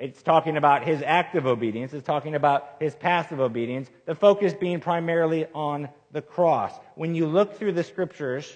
It's 0.00 0.22
talking 0.22 0.56
about 0.56 0.82
his 0.82 1.02
active 1.04 1.46
obedience. 1.46 1.92
It's 1.92 2.06
talking 2.06 2.34
about 2.34 2.76
his 2.80 2.94
passive 2.94 3.38
obedience. 3.38 3.88
The 4.06 4.14
focus 4.14 4.54
being 4.54 4.80
primarily 4.80 5.46
on 5.54 5.88
the 6.10 6.22
cross. 6.22 6.72
When 6.94 7.14
you 7.14 7.26
look 7.26 7.58
through 7.58 7.72
the 7.72 7.84
scriptures, 7.84 8.50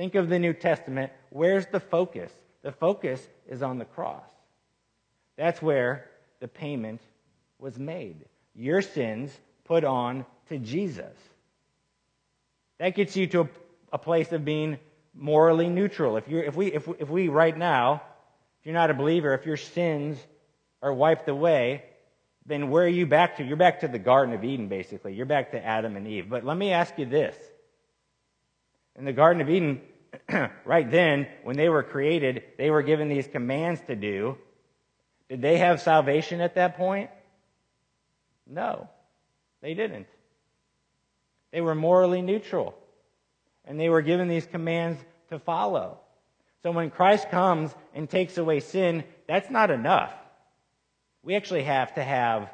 Think 0.00 0.14
of 0.14 0.30
the 0.30 0.38
New 0.38 0.54
Testament. 0.54 1.12
Where's 1.28 1.66
the 1.66 1.78
focus? 1.78 2.32
The 2.62 2.72
focus 2.72 3.20
is 3.46 3.60
on 3.60 3.76
the 3.76 3.84
cross. 3.84 4.24
That's 5.36 5.60
where 5.60 6.06
the 6.40 6.48
payment 6.48 7.02
was 7.58 7.78
made. 7.78 8.24
Your 8.54 8.80
sins 8.80 9.30
put 9.64 9.84
on 9.84 10.24
to 10.48 10.56
Jesus. 10.56 11.14
That 12.78 12.94
gets 12.94 13.14
you 13.14 13.26
to 13.26 13.40
a, 13.42 13.48
a 13.92 13.98
place 13.98 14.32
of 14.32 14.42
being 14.42 14.78
morally 15.12 15.68
neutral. 15.68 16.16
If, 16.16 16.28
you're, 16.28 16.44
if, 16.44 16.56
we, 16.56 16.72
if, 16.72 16.88
if 16.98 17.10
we 17.10 17.28
right 17.28 17.54
now, 17.54 18.00
if 18.60 18.66
you're 18.66 18.72
not 18.72 18.88
a 18.88 18.94
believer, 18.94 19.34
if 19.34 19.44
your 19.44 19.58
sins 19.58 20.16
are 20.82 20.92
wiped 20.92 21.28
away, 21.28 21.84
then 22.46 22.70
where 22.70 22.84
are 22.84 22.88
you 22.88 23.06
back 23.06 23.36
to? 23.36 23.44
You're 23.44 23.56
back 23.56 23.80
to 23.80 23.88
the 23.88 23.98
Garden 23.98 24.34
of 24.34 24.44
Eden, 24.44 24.68
basically. 24.68 25.14
You're 25.14 25.26
back 25.26 25.52
to 25.52 25.64
Adam 25.64 25.96
and 25.96 26.06
Eve. 26.06 26.28
But 26.28 26.44
let 26.44 26.56
me 26.56 26.72
ask 26.72 26.98
you 26.98 27.06
this. 27.06 27.36
In 28.98 29.04
the 29.04 29.12
Garden 29.12 29.40
of 29.40 29.50
Eden, 29.50 29.80
right 30.64 30.90
then, 30.90 31.28
when 31.44 31.56
they 31.56 31.68
were 31.68 31.82
created, 31.82 32.42
they 32.58 32.70
were 32.70 32.82
given 32.82 33.08
these 33.08 33.26
commands 33.26 33.80
to 33.86 33.94
do. 33.94 34.36
Did 35.28 35.42
they 35.42 35.58
have 35.58 35.80
salvation 35.80 36.40
at 36.40 36.56
that 36.56 36.76
point? 36.76 37.10
No, 38.46 38.88
they 39.62 39.74
didn't. 39.74 40.08
They 41.52 41.60
were 41.60 41.74
morally 41.74 42.22
neutral. 42.22 42.74
And 43.64 43.78
they 43.78 43.88
were 43.88 44.02
given 44.02 44.28
these 44.28 44.46
commands 44.46 44.98
to 45.28 45.38
follow. 45.38 46.00
So 46.62 46.72
when 46.72 46.90
Christ 46.90 47.30
comes 47.30 47.72
and 47.94 48.08
takes 48.08 48.36
away 48.38 48.60
sin, 48.60 49.04
that's 49.28 49.50
not 49.50 49.70
enough. 49.70 50.12
We 51.22 51.36
actually 51.36 51.64
have 51.64 51.94
to 51.94 52.02
have 52.02 52.50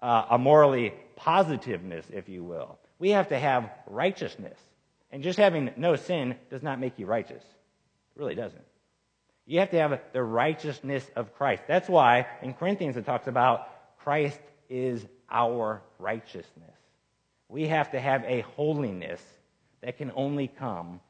uh, 0.00 0.26
a 0.30 0.38
morally 0.38 0.92
positiveness, 1.16 2.06
if 2.10 2.28
you 2.28 2.44
will. 2.44 2.78
We 2.98 3.10
have 3.10 3.28
to 3.28 3.38
have 3.38 3.70
righteousness. 3.86 4.58
And 5.10 5.22
just 5.22 5.38
having 5.38 5.70
no 5.76 5.96
sin 5.96 6.36
does 6.50 6.62
not 6.62 6.80
make 6.80 6.98
you 6.98 7.06
righteous. 7.06 7.42
It 7.42 8.20
really 8.20 8.34
doesn't. 8.34 8.64
You 9.46 9.60
have 9.60 9.70
to 9.70 9.78
have 9.78 10.00
the 10.12 10.22
righteousness 10.22 11.08
of 11.16 11.34
Christ. 11.34 11.64
That's 11.66 11.88
why 11.88 12.26
in 12.42 12.54
Corinthians 12.54 12.96
it 12.96 13.04
talks 13.04 13.26
about 13.26 13.68
Christ 13.98 14.40
is 14.68 15.04
our 15.30 15.82
righteousness. 15.98 16.76
We 17.48 17.66
have 17.68 17.90
to 17.92 18.00
have 18.00 18.24
a 18.24 18.42
holiness 18.56 19.20
that 19.82 19.98
can 19.98 20.12
only 20.14 20.48
come 20.48 21.00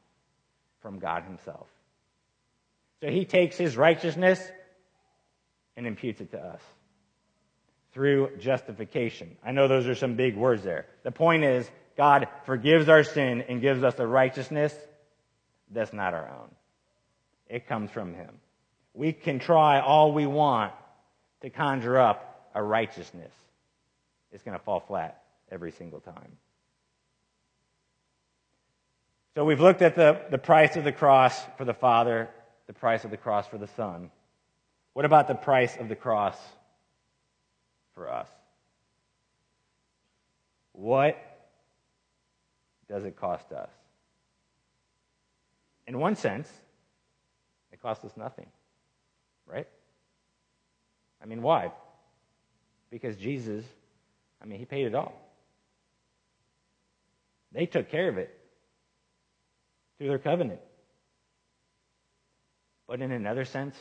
from 0.81 0.99
God 0.99 1.23
Himself. 1.23 1.67
So 3.01 3.09
He 3.09 3.25
takes 3.25 3.55
His 3.55 3.77
righteousness 3.77 4.41
and 5.77 5.87
imputes 5.87 6.21
it 6.21 6.31
to 6.31 6.39
us 6.39 6.61
through 7.93 8.37
justification. 8.39 9.37
I 9.45 9.51
know 9.51 9.67
those 9.67 9.87
are 9.87 9.95
some 9.95 10.15
big 10.15 10.35
words 10.35 10.63
there. 10.63 10.87
The 11.03 11.11
point 11.11 11.43
is, 11.43 11.69
God 11.95 12.27
forgives 12.45 12.89
our 12.89 13.03
sin 13.03 13.43
and 13.47 13.61
gives 13.61 13.83
us 13.83 13.99
a 13.99 14.07
righteousness 14.07 14.75
that's 15.71 15.93
not 15.93 16.13
our 16.13 16.27
own. 16.27 16.49
It 17.47 17.67
comes 17.67 17.91
from 17.91 18.13
Him. 18.13 18.29
We 18.93 19.13
can 19.13 19.39
try 19.39 19.79
all 19.79 20.11
we 20.11 20.25
want 20.25 20.73
to 21.41 21.49
conjure 21.49 21.99
up 21.99 22.49
a 22.55 22.63
righteousness. 22.63 23.31
It's 24.31 24.43
going 24.43 24.57
to 24.57 24.63
fall 24.63 24.79
flat 24.79 25.23
every 25.51 25.71
single 25.71 25.99
time. 25.99 26.37
So 29.35 29.45
we've 29.45 29.59
looked 29.59 29.81
at 29.81 29.95
the, 29.95 30.21
the 30.29 30.37
price 30.37 30.75
of 30.75 30.83
the 30.83 30.91
cross 30.91 31.39
for 31.57 31.65
the 31.65 31.73
Father, 31.73 32.29
the 32.67 32.73
price 32.73 33.03
of 33.03 33.11
the 33.11 33.17
cross 33.17 33.47
for 33.47 33.57
the 33.57 33.67
Son. 33.67 34.11
What 34.93 35.05
about 35.05 35.27
the 35.27 35.35
price 35.35 35.75
of 35.77 35.89
the 35.89 35.95
cross 35.95 36.37
for 37.95 38.09
us? 38.11 38.27
What 40.73 41.17
does 42.89 43.03
it 43.05 43.15
cost 43.15 43.51
us? 43.51 43.69
In 45.87 45.99
one 45.99 46.15
sense, 46.15 46.49
it 47.71 47.81
costs 47.81 48.03
us 48.05 48.11
nothing, 48.15 48.47
right? 49.45 49.67
I 51.21 51.25
mean, 51.25 51.41
why? 51.41 51.71
Because 52.89 53.15
Jesus, 53.17 53.65
I 54.41 54.45
mean, 54.45 54.59
he 54.59 54.65
paid 54.65 54.85
it 54.85 54.95
all. 54.95 55.13
They 57.51 57.65
took 57.65 57.89
care 57.89 58.09
of 58.09 58.17
it 58.17 58.35
through 59.97 60.07
their 60.07 60.19
covenant. 60.19 60.59
But 62.87 63.01
in 63.01 63.11
another 63.11 63.45
sense, 63.45 63.75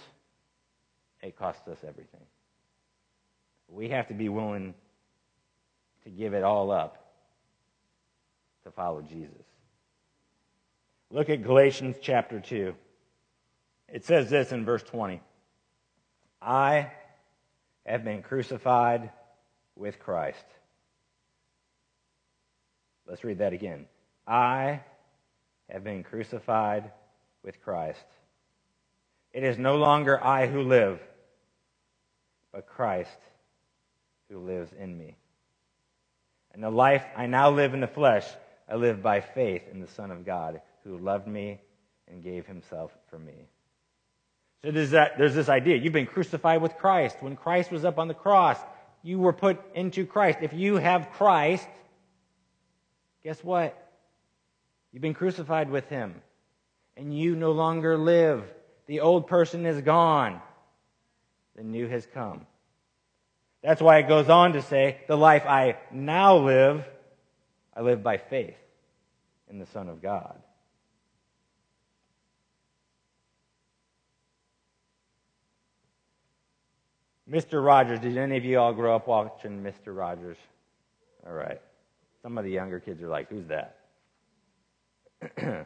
it 1.22 1.36
costs 1.36 1.66
us 1.68 1.78
everything. 1.86 2.20
We 3.72 3.88
have 3.88 4.08
to 4.08 4.14
be 4.14 4.28
willing 4.28 4.74
to 6.04 6.10
give 6.10 6.34
it 6.34 6.44
all 6.44 6.70
up 6.70 7.12
to 8.64 8.70
follow 8.70 9.00
Jesus. 9.00 9.46
Look 11.10 11.30
at 11.30 11.42
Galatians 11.42 11.96
chapter 12.00 12.38
2. 12.38 12.74
It 13.88 14.04
says 14.04 14.28
this 14.28 14.52
in 14.52 14.64
verse 14.64 14.82
20 14.82 15.20
I 16.40 16.90
have 17.86 18.04
been 18.04 18.22
crucified 18.22 19.10
with 19.74 19.98
Christ. 19.98 20.44
Let's 23.06 23.24
read 23.24 23.38
that 23.38 23.52
again. 23.52 23.86
I 24.26 24.80
have 25.70 25.82
been 25.82 26.02
crucified 26.02 26.90
with 27.42 27.62
Christ. 27.62 28.04
It 29.32 29.44
is 29.44 29.56
no 29.56 29.76
longer 29.76 30.22
I 30.22 30.46
who 30.46 30.62
live, 30.62 31.00
but 32.52 32.66
Christ 32.66 33.18
who 34.32 34.38
lives 34.38 34.72
in 34.78 34.96
me. 34.96 35.16
And 36.52 36.62
the 36.62 36.70
life 36.70 37.04
I 37.16 37.26
now 37.26 37.50
live 37.50 37.74
in 37.74 37.80
the 37.80 37.86
flesh, 37.86 38.26
I 38.68 38.76
live 38.76 39.02
by 39.02 39.20
faith 39.20 39.62
in 39.70 39.80
the 39.80 39.88
Son 39.88 40.10
of 40.10 40.24
God, 40.24 40.60
who 40.84 40.98
loved 40.98 41.26
me 41.26 41.60
and 42.10 42.22
gave 42.22 42.46
himself 42.46 42.92
for 43.10 43.18
me. 43.18 43.48
So 44.62 44.70
there's, 44.70 44.90
that, 44.90 45.18
there's 45.18 45.34
this 45.34 45.48
idea. 45.48 45.76
You've 45.76 45.92
been 45.92 46.06
crucified 46.06 46.62
with 46.62 46.76
Christ. 46.76 47.16
When 47.20 47.36
Christ 47.36 47.70
was 47.70 47.84
up 47.84 47.98
on 47.98 48.08
the 48.08 48.14
cross, 48.14 48.58
you 49.02 49.18
were 49.18 49.32
put 49.32 49.60
into 49.74 50.06
Christ. 50.06 50.38
If 50.42 50.52
you 50.52 50.76
have 50.76 51.10
Christ, 51.12 51.66
guess 53.24 53.42
what? 53.42 53.76
You've 54.92 55.02
been 55.02 55.14
crucified 55.14 55.70
with 55.70 55.88
him. 55.88 56.14
And 56.96 57.16
you 57.16 57.34
no 57.34 57.52
longer 57.52 57.96
live. 57.96 58.44
The 58.86 59.00
old 59.00 59.26
person 59.26 59.66
is 59.66 59.80
gone. 59.80 60.40
The 61.56 61.64
new 61.64 61.88
has 61.88 62.06
come. 62.06 62.46
That's 63.62 63.80
why 63.80 63.98
it 63.98 64.08
goes 64.08 64.28
on 64.28 64.54
to 64.54 64.62
say, 64.62 64.98
the 65.06 65.16
life 65.16 65.46
I 65.46 65.76
now 65.92 66.36
live, 66.36 66.84
I 67.74 67.82
live 67.82 68.02
by 68.02 68.18
faith 68.18 68.56
in 69.48 69.58
the 69.58 69.66
Son 69.66 69.88
of 69.88 70.02
God. 70.02 70.36
Mr. 77.30 77.64
Rogers, 77.64 78.00
did 78.00 78.18
any 78.18 78.36
of 78.36 78.44
you 78.44 78.58
all 78.58 78.74
grow 78.74 78.96
up 78.96 79.06
watching 79.06 79.62
Mr. 79.62 79.96
Rogers? 79.96 80.36
All 81.24 81.32
right. 81.32 81.60
Some 82.20 82.36
of 82.36 82.44
the 82.44 82.50
younger 82.50 82.80
kids 82.80 83.00
are 83.00 83.08
like, 83.08 83.28
who's 83.28 83.46
that? 83.46 83.78
no, 85.40 85.64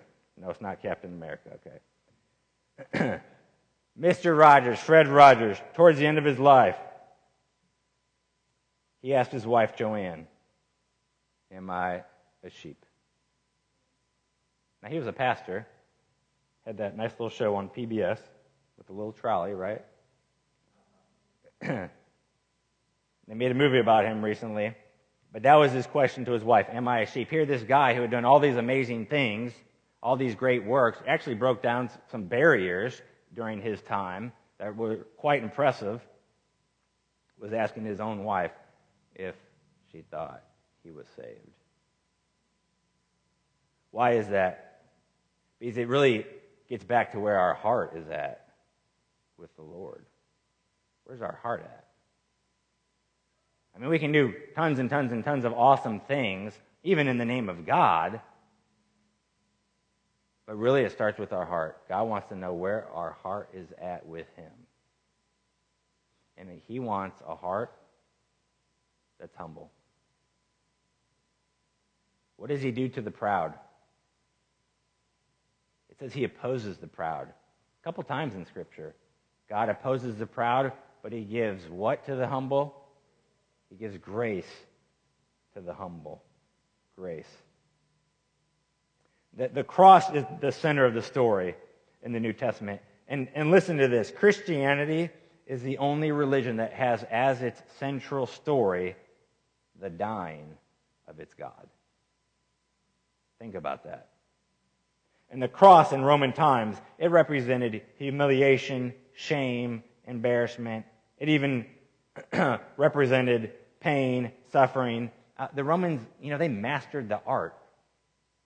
it's 0.48 0.60
not 0.60 0.82
Captain 0.82 1.12
America, 1.12 1.50
okay. 2.94 3.20
Mr. 4.00 4.38
Rogers, 4.38 4.78
Fred 4.78 5.08
Rogers, 5.08 5.56
towards 5.74 5.98
the 5.98 6.06
end 6.06 6.18
of 6.18 6.24
his 6.24 6.38
life, 6.38 6.76
he 9.06 9.14
asked 9.14 9.30
his 9.30 9.46
wife, 9.46 9.76
Joanne, 9.76 10.26
Am 11.52 11.70
I 11.70 12.02
a 12.42 12.50
sheep? 12.50 12.84
Now, 14.82 14.88
he 14.88 14.98
was 14.98 15.06
a 15.06 15.12
pastor, 15.12 15.64
had 16.64 16.78
that 16.78 16.96
nice 16.96 17.12
little 17.12 17.30
show 17.30 17.54
on 17.54 17.68
PBS 17.68 18.18
with 18.76 18.90
a 18.90 18.92
little 18.92 19.12
trolley, 19.12 19.54
right? 19.54 19.84
they 21.60 21.88
made 23.28 23.52
a 23.52 23.54
movie 23.54 23.78
about 23.78 24.06
him 24.06 24.24
recently. 24.24 24.74
But 25.32 25.44
that 25.44 25.54
was 25.54 25.70
his 25.70 25.86
question 25.86 26.24
to 26.24 26.32
his 26.32 26.42
wife 26.42 26.66
Am 26.72 26.88
I 26.88 27.02
a 27.02 27.06
sheep? 27.06 27.30
Here, 27.30 27.46
this 27.46 27.62
guy 27.62 27.94
who 27.94 28.00
had 28.00 28.10
done 28.10 28.24
all 28.24 28.40
these 28.40 28.56
amazing 28.56 29.06
things, 29.06 29.52
all 30.02 30.16
these 30.16 30.34
great 30.34 30.64
works, 30.64 30.98
actually 31.06 31.36
broke 31.36 31.62
down 31.62 31.90
some 32.10 32.24
barriers 32.24 33.00
during 33.32 33.62
his 33.62 33.80
time 33.82 34.32
that 34.58 34.74
were 34.74 35.06
quite 35.16 35.44
impressive, 35.44 36.04
was 37.38 37.52
asking 37.52 37.84
his 37.84 38.00
own 38.00 38.24
wife 38.24 38.50
if 39.18 39.34
she 39.90 40.02
thought 40.02 40.42
he 40.82 40.90
was 40.90 41.06
saved. 41.16 41.50
Why 43.90 44.12
is 44.12 44.28
that? 44.28 44.82
Because 45.58 45.78
it 45.78 45.88
really 45.88 46.26
gets 46.68 46.84
back 46.84 47.12
to 47.12 47.20
where 47.20 47.38
our 47.38 47.54
heart 47.54 47.94
is 47.96 48.08
at 48.08 48.48
with 49.38 49.54
the 49.56 49.62
Lord. 49.62 50.04
Where's 51.04 51.22
our 51.22 51.38
heart 51.42 51.62
at? 51.64 51.84
I 53.74 53.78
mean, 53.78 53.90
we 53.90 53.98
can 53.98 54.12
do 54.12 54.34
tons 54.54 54.78
and 54.78 54.88
tons 54.88 55.12
and 55.12 55.24
tons 55.24 55.44
of 55.44 55.52
awesome 55.52 56.00
things, 56.00 56.52
even 56.82 57.08
in 57.08 57.18
the 57.18 57.24
name 57.24 57.48
of 57.48 57.66
God. 57.66 58.20
But 60.46 60.56
really, 60.56 60.82
it 60.82 60.92
starts 60.92 61.18
with 61.18 61.32
our 61.32 61.44
heart. 61.44 61.88
God 61.88 62.04
wants 62.04 62.28
to 62.28 62.36
know 62.36 62.54
where 62.54 62.88
our 62.92 63.16
heart 63.22 63.50
is 63.52 63.66
at 63.80 64.06
with 64.06 64.26
Him. 64.36 64.52
And 66.38 66.48
He 66.68 66.78
wants 66.80 67.20
a 67.26 67.34
heart 67.34 67.72
that's 69.20 69.34
humble. 69.36 69.70
What 72.36 72.50
does 72.50 72.62
He 72.62 72.70
do 72.70 72.88
to 72.88 73.00
the 73.00 73.10
proud? 73.10 73.54
It 75.90 75.98
says 75.98 76.12
He 76.12 76.24
opposes 76.24 76.76
the 76.76 76.86
proud. 76.86 77.28
A 77.28 77.84
couple 77.84 78.04
times 78.04 78.34
in 78.34 78.44
Scripture. 78.46 78.94
God 79.48 79.68
opposes 79.68 80.16
the 80.16 80.26
proud, 80.26 80.72
but 81.02 81.12
He 81.12 81.22
gives 81.22 81.66
what 81.68 82.04
to 82.06 82.16
the 82.16 82.26
humble? 82.26 82.74
He 83.70 83.76
gives 83.76 83.96
grace 83.96 84.50
to 85.54 85.60
the 85.60 85.72
humble. 85.72 86.22
Grace. 86.96 87.28
The, 89.36 89.48
the 89.48 89.64
cross 89.64 90.10
is 90.12 90.24
the 90.40 90.52
center 90.52 90.84
of 90.84 90.94
the 90.94 91.02
story 91.02 91.54
in 92.02 92.12
the 92.12 92.20
New 92.20 92.32
Testament. 92.32 92.80
And, 93.08 93.28
and 93.34 93.50
listen 93.50 93.76
to 93.78 93.88
this 93.88 94.10
Christianity 94.10 95.10
is 95.46 95.62
the 95.62 95.78
only 95.78 96.10
religion 96.10 96.56
that 96.56 96.72
has 96.72 97.04
as 97.04 97.42
its 97.42 97.60
central 97.78 98.26
story 98.26 98.96
the 99.80 99.90
dying 99.90 100.54
of 101.08 101.20
its 101.20 101.34
God. 101.34 101.68
Think 103.38 103.54
about 103.54 103.84
that. 103.84 104.08
And 105.30 105.42
the 105.42 105.48
cross 105.48 105.92
in 105.92 106.02
Roman 106.02 106.32
times, 106.32 106.76
it 106.98 107.10
represented 107.10 107.82
humiliation, 107.98 108.94
shame, 109.14 109.82
embarrassment. 110.06 110.86
It 111.18 111.28
even 111.28 111.66
represented 112.76 113.52
pain, 113.80 114.32
suffering. 114.52 115.10
Uh, 115.38 115.48
the 115.54 115.64
Romans, 115.64 116.00
you 116.20 116.30
know, 116.30 116.38
they 116.38 116.48
mastered 116.48 117.08
the 117.08 117.20
art 117.26 117.56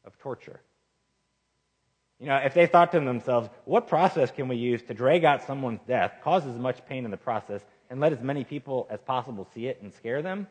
of 0.04 0.18
torture. 0.18 0.60
You 2.18 2.26
know, 2.26 2.36
if 2.36 2.52
they 2.52 2.66
thought 2.66 2.92
to 2.92 3.00
themselves, 3.00 3.48
what 3.64 3.88
process 3.88 4.30
can 4.30 4.48
we 4.48 4.56
use 4.56 4.82
to 4.82 4.94
drag 4.94 5.24
out 5.24 5.46
someone's 5.46 5.80
death, 5.86 6.12
cause 6.22 6.46
as 6.46 6.56
much 6.56 6.84
pain 6.86 7.04
in 7.04 7.10
the 7.10 7.16
process, 7.16 7.62
and 7.88 7.98
let 8.00 8.12
as 8.12 8.20
many 8.20 8.44
people 8.44 8.86
as 8.90 9.00
possible 9.00 9.48
see 9.54 9.66
it 9.66 9.80
and 9.82 9.92
scare 9.94 10.20
them? 10.20 10.46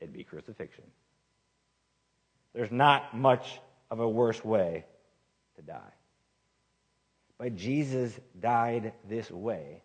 It'd 0.00 0.12
be 0.12 0.24
crucifixion. 0.24 0.84
There's 2.54 2.70
not 2.70 3.16
much 3.16 3.60
of 3.90 4.00
a 4.00 4.08
worse 4.08 4.44
way 4.44 4.84
to 5.56 5.62
die. 5.62 5.92
But 7.38 7.56
Jesus 7.56 8.18
died 8.40 8.92
this 9.08 9.30
way 9.30 9.82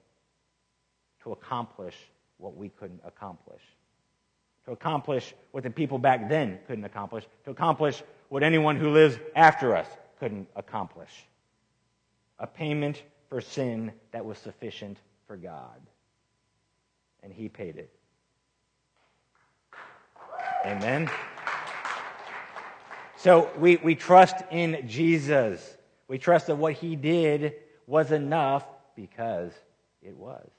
to 1.23 1.31
accomplish 1.31 1.95
what 2.37 2.55
we 2.55 2.69
couldn't 2.69 3.01
accomplish. 3.05 3.61
To 4.65 4.71
accomplish 4.71 5.33
what 5.51 5.63
the 5.63 5.69
people 5.69 5.97
back 5.97 6.29
then 6.29 6.59
couldn't 6.67 6.83
accomplish. 6.83 7.25
To 7.45 7.51
accomplish 7.51 8.01
what 8.29 8.43
anyone 8.43 8.77
who 8.77 8.89
lives 8.89 9.17
after 9.35 9.75
us 9.75 9.87
couldn't 10.19 10.47
accomplish. 10.55 11.11
A 12.39 12.47
payment 12.47 13.01
for 13.29 13.41
sin 13.41 13.91
that 14.11 14.25
was 14.25 14.37
sufficient 14.37 14.97
for 15.27 15.37
God. 15.37 15.79
And 17.21 17.31
He 17.31 17.49
paid 17.49 17.77
it. 17.77 17.93
Amen. 20.65 21.09
So 23.17 23.49
we, 23.57 23.75
we 23.77 23.95
trust 23.95 24.35
in 24.49 24.87
Jesus. 24.87 25.77
We 26.07 26.17
trust 26.17 26.47
that 26.47 26.55
what 26.55 26.73
he 26.73 26.95
did 26.95 27.55
was 27.85 28.11
enough 28.11 28.65
because 28.95 29.51
it 30.01 30.15
was. 30.15 30.49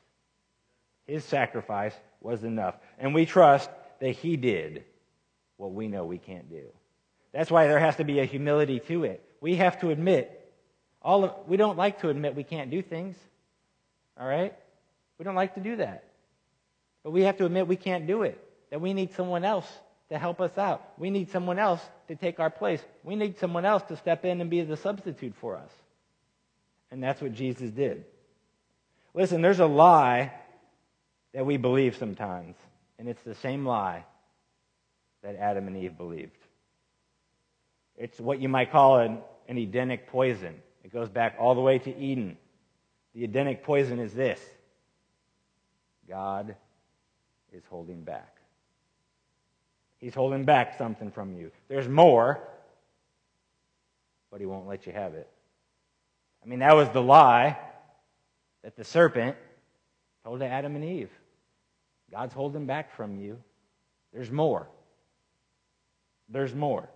His 1.06 1.24
sacrifice 1.24 1.94
was 2.20 2.44
enough. 2.44 2.74
And 2.98 3.14
we 3.14 3.24
trust 3.24 3.70
that 4.00 4.10
he 4.10 4.36
did 4.36 4.84
what 5.56 5.72
we 5.72 5.88
know 5.88 6.04
we 6.04 6.18
can't 6.18 6.50
do. 6.50 6.64
That's 7.32 7.50
why 7.50 7.66
there 7.66 7.78
has 7.78 7.96
to 7.96 8.04
be 8.04 8.20
a 8.20 8.24
humility 8.26 8.80
to 8.80 9.04
it. 9.04 9.26
We 9.40 9.56
have 9.56 9.80
to 9.80 9.90
admit, 9.90 10.52
all 11.00 11.24
of, 11.24 11.32
we 11.46 11.56
don't 11.56 11.78
like 11.78 12.00
to 12.00 12.10
admit 12.10 12.34
we 12.34 12.44
can't 12.44 12.70
do 12.70 12.82
things. 12.82 13.16
All 14.20 14.26
right? 14.26 14.54
We 15.18 15.24
don't 15.24 15.34
like 15.34 15.54
to 15.54 15.60
do 15.60 15.76
that. 15.76 16.04
But 17.02 17.12
we 17.12 17.22
have 17.22 17.38
to 17.38 17.46
admit 17.46 17.68
we 17.68 17.76
can't 17.76 18.06
do 18.06 18.22
it, 18.22 18.38
that 18.70 18.82
we 18.82 18.92
need 18.92 19.14
someone 19.14 19.44
else 19.44 19.66
to 20.10 20.18
help 20.18 20.40
us 20.40 20.56
out. 20.58 20.82
We 20.98 21.10
need 21.10 21.30
someone 21.30 21.58
else 21.58 21.80
to 22.08 22.16
take 22.16 22.38
our 22.40 22.50
place. 22.50 22.80
We 23.02 23.16
need 23.16 23.38
someone 23.38 23.64
else 23.64 23.82
to 23.84 23.96
step 23.96 24.24
in 24.24 24.40
and 24.40 24.50
be 24.50 24.62
the 24.62 24.76
substitute 24.76 25.34
for 25.40 25.56
us. 25.56 25.70
And 26.90 27.02
that's 27.02 27.20
what 27.20 27.32
Jesus 27.32 27.70
did. 27.70 28.04
Listen, 29.14 29.42
there's 29.42 29.60
a 29.60 29.66
lie 29.66 30.32
that 31.32 31.46
we 31.46 31.56
believe 31.56 31.96
sometimes, 31.96 32.56
and 32.98 33.08
it's 33.08 33.22
the 33.22 33.34
same 33.36 33.66
lie 33.66 34.04
that 35.22 35.36
Adam 35.36 35.66
and 35.66 35.76
Eve 35.76 35.96
believed. 35.96 36.36
It's 37.96 38.18
what 38.20 38.40
you 38.40 38.48
might 38.48 38.70
call 38.70 38.98
an, 38.98 39.18
an 39.48 39.58
Edenic 39.58 40.08
poison. 40.08 40.54
It 40.84 40.92
goes 40.92 41.08
back 41.08 41.36
all 41.38 41.54
the 41.54 41.60
way 41.60 41.78
to 41.78 41.96
Eden. 41.96 42.36
The 43.14 43.24
Edenic 43.24 43.64
poison 43.64 44.00
is 44.00 44.12
this 44.12 44.40
God 46.08 46.54
is 47.52 47.62
holding 47.70 48.02
back. 48.02 48.33
He's 50.04 50.14
holding 50.14 50.44
back 50.44 50.76
something 50.76 51.10
from 51.10 51.34
you. 51.34 51.50
There's 51.66 51.88
more, 51.88 52.46
but 54.30 54.38
he 54.38 54.44
won't 54.44 54.66
let 54.66 54.86
you 54.86 54.92
have 54.92 55.14
it. 55.14 55.26
I 56.44 56.46
mean, 56.46 56.58
that 56.58 56.76
was 56.76 56.90
the 56.90 57.00
lie 57.00 57.58
that 58.62 58.76
the 58.76 58.84
serpent 58.84 59.34
told 60.22 60.40
to 60.40 60.46
Adam 60.46 60.76
and 60.76 60.84
Eve. 60.84 61.08
God's 62.10 62.34
holding 62.34 62.66
back 62.66 62.94
from 62.94 63.16
you. 63.18 63.38
There's 64.12 64.30
more. 64.30 64.68
There's 66.28 66.54
more. 66.54 66.86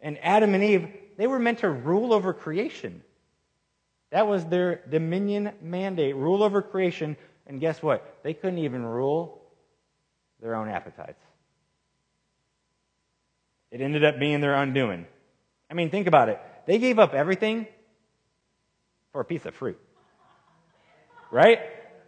And 0.00 0.18
Adam 0.20 0.52
and 0.54 0.64
Eve, 0.64 0.88
they 1.16 1.28
were 1.28 1.38
meant 1.38 1.60
to 1.60 1.70
rule 1.70 2.12
over 2.12 2.32
creation. 2.32 3.04
That 4.10 4.26
was 4.26 4.44
their 4.46 4.82
dominion 4.90 5.52
mandate, 5.62 6.16
rule 6.16 6.42
over 6.42 6.60
creation. 6.60 7.16
And 7.46 7.60
guess 7.60 7.84
what? 7.84 8.18
They 8.24 8.34
couldn't 8.34 8.58
even 8.58 8.84
rule 8.84 9.42
their 10.40 10.56
own 10.56 10.68
appetites. 10.68 11.22
It 13.70 13.80
ended 13.80 14.04
up 14.04 14.18
being 14.18 14.40
their 14.40 14.54
undoing. 14.54 15.06
I 15.70 15.74
mean, 15.74 15.90
think 15.90 16.06
about 16.06 16.28
it. 16.28 16.40
They 16.66 16.78
gave 16.78 16.98
up 16.98 17.14
everything 17.14 17.66
for 19.12 19.20
a 19.20 19.24
piece 19.24 19.46
of 19.46 19.54
fruit. 19.54 19.78
Right? 21.30 21.60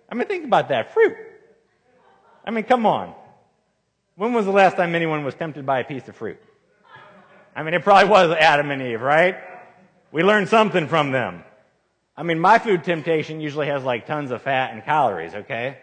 I 0.09 0.15
mean, 0.15 0.27
think 0.27 0.45
about 0.45 0.69
that. 0.69 0.93
Fruit. 0.93 1.17
I 2.45 2.51
mean, 2.51 2.65
come 2.65 2.87
on. 2.87 3.15
When 4.17 4.33
was 4.33 4.45
the 4.45 4.53
last 4.53 4.77
time 4.77 4.95
anyone 4.95 5.25
was 5.25 5.35
tempted 5.35 5.65
by 5.65 5.81
a 5.81 5.85
piece 5.85 6.07
of 6.09 6.17
fruit? 6.17 6.39
I 7.55 7.63
mean, 7.63 7.75
it 7.75 7.83
probably 7.83 8.11
was 8.11 8.37
Adam 8.39 8.71
and 8.71 8.83
Eve, 8.83 9.01
right? 9.01 9.37
We 10.11 10.23
learned 10.23 10.49
something 10.49 10.89
from 10.89 11.13
them. 11.13 11.45
I 12.17 12.23
mean, 12.25 12.39
my 12.39 12.59
food 12.59 12.85
temptation 12.85 13.41
usually 13.41 13.69
has 13.69 13.83
like 13.85 14.07
tons 14.07 14.31
of 14.31 14.43
fat 14.43 14.75
and 14.75 14.85
calories, 14.85 15.35
okay? 15.35 15.79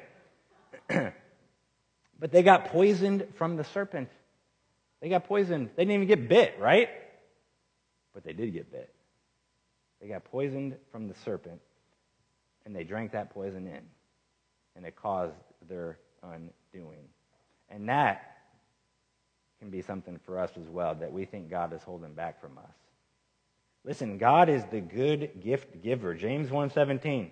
but 0.87 2.31
they 2.31 2.43
got 2.43 2.65
poisoned 2.65 3.27
from 3.35 3.55
the 3.55 3.63
serpent. 3.63 4.09
They 5.01 5.09
got 5.09 5.25
poisoned. 5.25 5.69
They 5.75 5.83
didn't 5.83 6.03
even 6.03 6.07
get 6.07 6.27
bit, 6.27 6.55
right? 6.59 6.89
But 8.13 8.23
they 8.23 8.33
did 8.33 8.53
get 8.53 8.71
bit. 8.71 8.93
They 10.01 10.07
got 10.07 10.25
poisoned 10.25 10.75
from 10.91 11.07
the 11.07 11.15
serpent, 11.25 11.61
and 12.65 12.75
they 12.75 12.83
drank 12.83 13.11
that 13.11 13.31
poison 13.31 13.67
in, 13.67 13.81
and 14.75 14.85
it 14.85 14.95
caused 14.95 15.35
their 15.67 15.99
undoing. 16.23 17.07
And 17.69 17.89
that 17.89 18.37
can 19.59 19.69
be 19.69 19.81
something 19.81 20.19
for 20.25 20.39
us 20.39 20.51
as 20.57 20.69
well 20.69 20.95
that 20.95 21.11
we 21.11 21.25
think 21.25 21.49
God 21.49 21.73
is 21.73 21.83
holding 21.83 22.13
back 22.13 22.41
from 22.41 22.57
us. 22.57 22.75
Listen, 23.83 24.17
God 24.17 24.49
is 24.49 24.63
the 24.71 24.81
good 24.81 25.41
gift 25.41 25.81
giver. 25.81 26.13
James 26.13 26.49
1:17. 26.49 27.31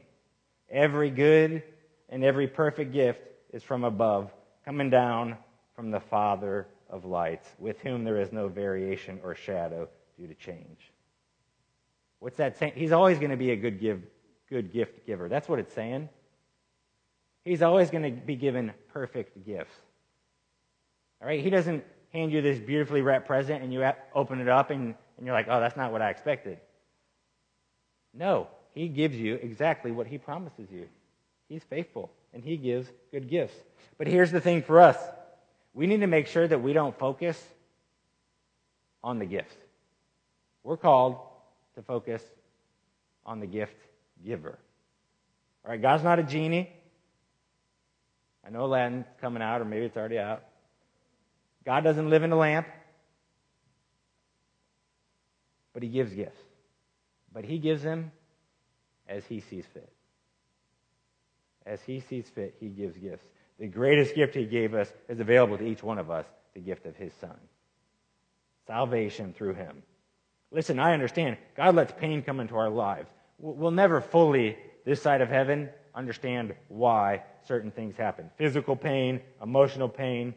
Every 0.70 1.10
good 1.10 1.64
and 2.10 2.24
every 2.24 2.48
perfect 2.48 2.92
gift 2.92 3.22
is 3.52 3.64
from 3.64 3.84
above, 3.84 4.32
coming 4.66 4.90
down 4.90 5.38
from 5.76 5.92
the 5.92 6.00
Father 6.00 6.68
of 6.90 7.06
lights, 7.06 7.48
with 7.60 7.80
whom 7.82 8.04
there 8.04 8.20
is 8.20 8.32
no 8.32 8.48
variation 8.48 9.20
or 9.24 9.36
shadow 9.36 9.88
due 10.18 10.28
to 10.28 10.34
change. 10.36 10.92
What's 12.20 12.38
that 12.38 12.58
saying? 12.58 12.74
He's 12.76 12.92
always 12.92 13.20
going 13.20 13.32
to 13.32 13.38
be 13.38 13.52
a 13.52 13.56
good, 13.56 13.80
give, 13.80 14.02
good 14.50 14.72
gift 14.72 15.06
giver. 15.06 15.30
That's 15.30 15.48
what 15.48 15.60
it's 15.60 15.74
saying. 15.74 16.10
He's 17.44 17.62
always 17.62 17.90
going 17.90 18.04
to 18.04 18.12
be 18.12 18.36
given 18.36 18.74
perfect 18.92 19.46
gifts. 19.46 19.74
All 21.22 21.28
right? 21.28 21.42
He 21.42 21.50
doesn't 21.50 21.84
hand 22.14 22.32
you 22.32 22.42
this 22.42 22.60
beautifully 22.60 23.02
wrapped 23.02 23.28
present 23.28 23.64
and 23.64 23.72
you 23.72 23.86
open 24.16 24.40
it 24.40 24.48
up 24.48 24.72
and, 24.72 24.96
and 25.18 25.26
you're 25.26 25.36
like, 25.36 25.48
oh, 25.50 25.60
that's 25.60 25.78
not 25.78 25.92
what 25.92 26.02
I 26.02 26.10
expected. 26.10 26.60
No, 28.14 28.48
he 28.74 28.88
gives 28.88 29.16
you 29.16 29.36
exactly 29.36 29.92
what 29.92 30.08
he 30.08 30.18
promises 30.18 30.68
you. 30.72 30.88
He's 31.48 31.64
faithful 31.64 32.12
and 32.34 32.44
he 32.44 32.58
gives 32.58 32.92
good 33.12 33.30
gifts. 33.30 33.56
But 33.98 34.08
here's 34.08 34.32
the 34.32 34.42
thing 34.42 34.62
for 34.64 34.80
us 34.80 34.98
we 35.78 35.86
need 35.86 36.00
to 36.00 36.08
make 36.08 36.26
sure 36.26 36.48
that 36.48 36.60
we 36.60 36.74
don't 36.74 36.98
focus 36.98 37.40
on 39.04 39.20
the 39.20 39.28
gift. 39.28 39.56
We're 40.64 40.76
called 40.76 41.20
to 41.76 41.84
focus 41.84 42.24
on 43.28 43.40
the 43.40 43.46
gift 43.46 43.76
giver. 44.26 44.58
All 45.64 45.72
right, 45.72 45.80
God's 45.80 46.04
not 46.04 46.18
a 46.18 46.24
genie. 46.24 46.74
I 48.44 48.50
know 48.50 48.66
Aladdin's 48.66 49.06
coming 49.22 49.44
out, 49.44 49.62
or 49.62 49.66
maybe 49.66 49.86
it's 49.86 49.96
already 49.96 50.18
out. 50.18 50.46
God 51.64 51.84
doesn't 51.84 52.10
live 52.10 52.24
in 52.24 52.32
a 52.32 52.36
lamp, 52.36 52.66
but 55.74 55.84
He 55.84 55.90
gives 55.90 56.12
gifts. 56.12 56.42
But 57.32 57.46
He 57.46 57.60
gives 57.60 57.84
them 57.84 58.12
as 59.08 59.24
He 59.26 59.42
sees 59.42 59.66
fit. 59.72 59.92
As 61.68 61.80
He 61.84 62.00
sees 62.00 62.28
fit, 62.34 62.56
He 62.60 62.70
gives 62.70 62.98
gifts. 62.98 63.28
The 63.60 63.68
greatest 63.68 64.16
gift 64.16 64.36
he 64.36 64.46
gave 64.46 64.74
us 64.74 64.92
is 65.10 65.20
available 65.20 65.58
to 65.58 65.66
each 65.66 65.82
one 65.82 65.98
of 65.98 66.12
us 66.12 66.26
the 66.54 66.60
gift 66.60 66.86
of 66.86 66.96
his 66.96 67.14
son. 67.22 67.38
Salvation 68.66 69.34
through 69.34 69.54
him. 69.54 69.84
Listen, 70.52 70.80
I 70.80 70.94
understand. 70.94 71.38
God 71.56 71.76
lets 71.76 71.92
pain 71.94 72.22
come 72.22 72.40
into 72.40 72.56
our 72.56 72.70
lives. 72.70 73.10
We'll 73.40 73.72
never 73.72 74.02
fully, 74.02 74.58
this 74.86 75.02
side 75.02 75.22
of 75.22 75.30
heaven, 75.30 75.70
understand 75.94 76.54
why 76.68 77.24
certain 77.48 77.72
things 77.72 77.96
happen 77.96 78.30
physical 78.38 78.76
pain, 78.76 79.22
emotional 79.42 79.90
pain, 79.90 80.34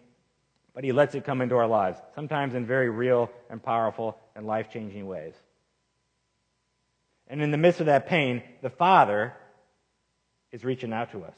but 0.74 0.84
he 0.84 0.92
lets 0.92 1.14
it 1.14 1.24
come 1.24 1.42
into 1.42 1.56
our 1.56 1.66
lives, 1.66 1.98
sometimes 2.14 2.54
in 2.54 2.66
very 2.66 2.88
real 2.88 3.30
and 3.50 3.62
powerful 3.62 4.16
and 4.34 4.46
life 4.46 4.70
changing 4.70 5.06
ways. 5.06 5.34
And 7.26 7.42
in 7.42 7.50
the 7.50 7.58
midst 7.58 7.80
of 7.80 7.86
that 7.86 8.08
pain, 8.08 8.42
the 8.62 8.70
Father 8.70 9.34
is 10.50 10.64
reaching 10.64 10.92
out 10.92 11.12
to 11.12 11.24
us. 11.24 11.34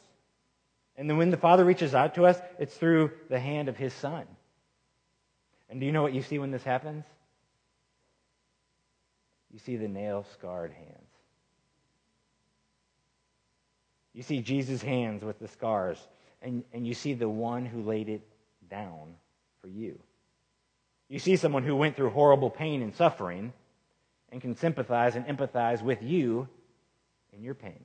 And 0.97 1.09
then 1.09 1.17
when 1.17 1.31
the 1.31 1.37
Father 1.37 1.65
reaches 1.65 1.95
out 1.95 2.15
to 2.17 2.27
us, 2.27 2.39
it's 2.59 2.77
through 2.77 3.13
the 3.29 3.41
hand 3.41 3.69
of 3.69 3.77
His 3.77 3.95
Son. 3.95 4.25
And 5.71 5.81
do 5.81 5.87
you 5.87 5.93
know 5.93 6.03
what 6.03 6.13
you 6.13 6.23
see 6.23 6.39
when 6.39 6.51
this 6.51 6.65
happens? 6.65 7.05
You 9.51 9.59
see 9.59 9.77
the 9.77 9.89
nail 9.89 10.27
scarred 10.35 10.73
hands. 10.73 11.09
You 14.15 14.23
see 14.23 14.43
Jesus' 14.43 14.83
hands 14.83 15.25
with 15.25 15.39
the 15.39 15.49
scars, 15.49 15.99
and, 16.43 16.65
and 16.73 16.87
you 16.87 16.93
see 16.93 17.15
the 17.15 17.29
one 17.29 17.65
who 17.65 17.83
laid 17.83 18.09
it 18.09 18.23
down 18.69 19.15
for 19.61 19.69
you. 19.69 19.99
You 21.09 21.19
see 21.19 21.37
someone 21.37 21.63
who 21.63 21.77
went 21.77 21.97
through 21.97 22.11
horrible 22.11 22.51
pain 22.51 22.83
and 22.83 22.95
suffering 22.95 23.53
and 24.31 24.41
can 24.41 24.57
sympathize 24.57 25.15
and 25.15 25.27
empathize 25.27 25.83
with 25.83 26.03
you 26.03 26.49
in 27.33 27.43
your 27.43 27.55
pain 27.55 27.85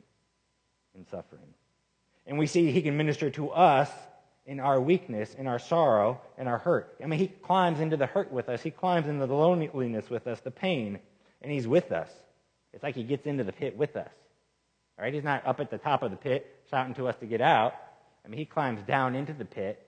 and 0.96 1.08
suffering. 1.08 1.54
And 2.28 2.38
we 2.38 2.46
see 2.46 2.72
he 2.72 2.82
can 2.82 2.98
minister 2.98 3.30
to 3.32 3.50
us 3.50 3.90
in 4.46 4.60
our 4.60 4.80
weakness, 4.80 5.34
in 5.34 5.48
our 5.48 5.60
sorrow, 5.60 6.22
in 6.38 6.48
our 6.48 6.58
hurt. 6.58 6.96
I 7.04 7.08
mean, 7.08 7.20
He 7.20 7.28
climbs 7.28 7.80
into 7.80 7.98
the 7.98 8.06
hurt 8.06 8.32
with 8.32 8.50
us. 8.50 8.62
He 8.62 8.72
climbs 8.72 9.08
into 9.08 9.26
the 9.26 9.34
loneliness 9.34 10.10
with 10.10 10.28
us, 10.28 10.40
the 10.42 10.52
pain, 10.52 11.00
and 11.42 11.52
He's 11.52 11.68
with 11.68 11.92
us. 11.92 12.10
It's 12.74 12.84
like 12.84 12.96
He 12.96 13.04
gets 13.04 13.26
into 13.26 13.44
the 13.44 13.52
pit 13.54 13.76
with 13.78 13.96
us. 13.96 14.12
All 14.98 15.04
right? 15.04 15.14
He's 15.14 15.24
not 15.24 15.46
up 15.46 15.60
at 15.60 15.70
the 15.70 15.78
top 15.78 16.04
of 16.04 16.12
the 16.12 16.18
pit 16.18 16.64
shouting 16.70 16.94
to 16.96 17.08
us 17.08 17.16
to 17.18 17.26
get 17.26 17.42
out. 17.42 17.76
I 18.26 18.30
mean, 18.30 18.38
He 18.38 18.46
climbs 18.46 18.82
down 18.84 19.16
into 19.16 19.34
the 19.34 19.46
pit 19.46 19.86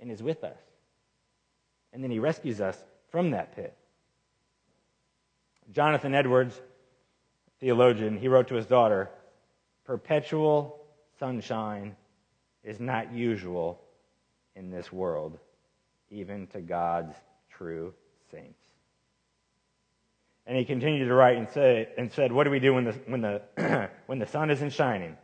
and 0.00 0.10
is 0.10 0.22
with 0.22 0.42
us. 0.42 0.58
And 1.92 2.02
then 2.02 2.10
He 2.10 2.18
rescues 2.18 2.60
us 2.60 2.76
from 3.10 3.30
that 3.30 3.54
pit. 3.54 3.76
Jonathan 5.72 6.14
Edwards, 6.14 6.60
theologian, 7.60 8.18
he 8.18 8.28
wrote 8.28 8.48
to 8.48 8.54
his 8.54 8.66
daughter, 8.66 9.10
Perpetual 9.84 10.83
sunshine 11.24 11.96
is 12.62 12.78
not 12.80 13.14
usual 13.14 13.80
in 14.56 14.70
this 14.70 14.92
world, 14.92 15.38
even 16.10 16.46
to 16.48 16.60
God's 16.60 17.14
true 17.48 17.94
saints. 18.30 18.60
And 20.46 20.54
he 20.54 20.66
continued 20.66 21.08
to 21.08 21.14
write 21.14 21.38
and, 21.38 21.48
say, 21.48 21.88
and 21.96 22.12
said, 22.12 22.30
What 22.30 22.44
do 22.44 22.50
we 22.50 22.58
do 22.58 22.74
when 22.74 22.84
the, 22.84 22.92
when, 23.06 23.22
the, 23.22 23.90
when 24.06 24.18
the 24.18 24.26
sun 24.26 24.50
isn't 24.50 24.74
shining? 24.74 25.16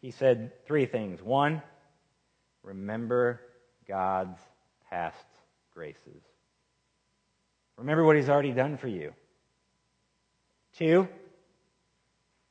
He 0.00 0.10
said 0.10 0.52
three 0.64 0.86
things. 0.86 1.22
One, 1.22 1.60
remember 2.62 3.42
God's 3.86 4.40
past 4.88 5.26
graces. 5.74 6.22
Remember 7.76 8.04
what 8.04 8.16
he's 8.16 8.30
already 8.30 8.52
done 8.52 8.78
for 8.78 8.88
you. 8.88 9.12
Two, 10.78 11.08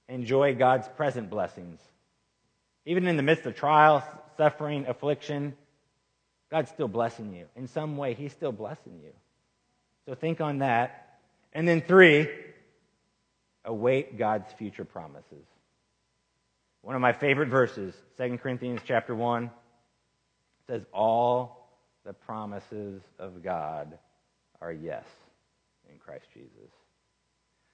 enjoy 0.08 0.54
God's 0.54 0.88
present 0.90 1.32
blessings. 1.32 1.80
Even 2.88 3.06
in 3.06 3.18
the 3.18 3.24
midst 3.24 3.46
of 3.46 3.54
trial, 3.54 4.02
suffering, 4.38 4.86
affliction, 4.88 5.54
God's 6.50 6.70
still 6.70 6.88
blessing 6.88 7.34
you. 7.34 7.46
In 7.58 7.68
some 7.68 7.98
way, 7.98 8.14
He's 8.14 8.32
still 8.32 8.54
blessing 8.54 9.02
you. 9.04 9.12
So 10.06 10.16
think 10.16 10.40
on 10.40 10.60
that. 10.60 11.20
And 11.52 11.68
then 11.68 11.82
three, 11.82 12.30
await 13.66 14.18
God's 14.18 14.50
future 14.54 14.86
promises. 14.86 15.46
One 16.82 16.96
of 16.96 17.02
my 17.02 17.12
favorite 17.12 17.50
verses, 17.50 17.94
2 18.18 18.38
Corinthians 18.38 18.80
chapter 18.86 19.14
1, 19.14 19.52
says, 20.68 20.84
All 20.94 21.70
the 22.06 22.14
promises 22.14 23.02
of 23.20 23.44
God 23.44 23.98
are 24.62 24.72
yes 24.72 25.04
in 25.92 26.00
Christ 26.00 26.28
Jesus. 26.34 26.72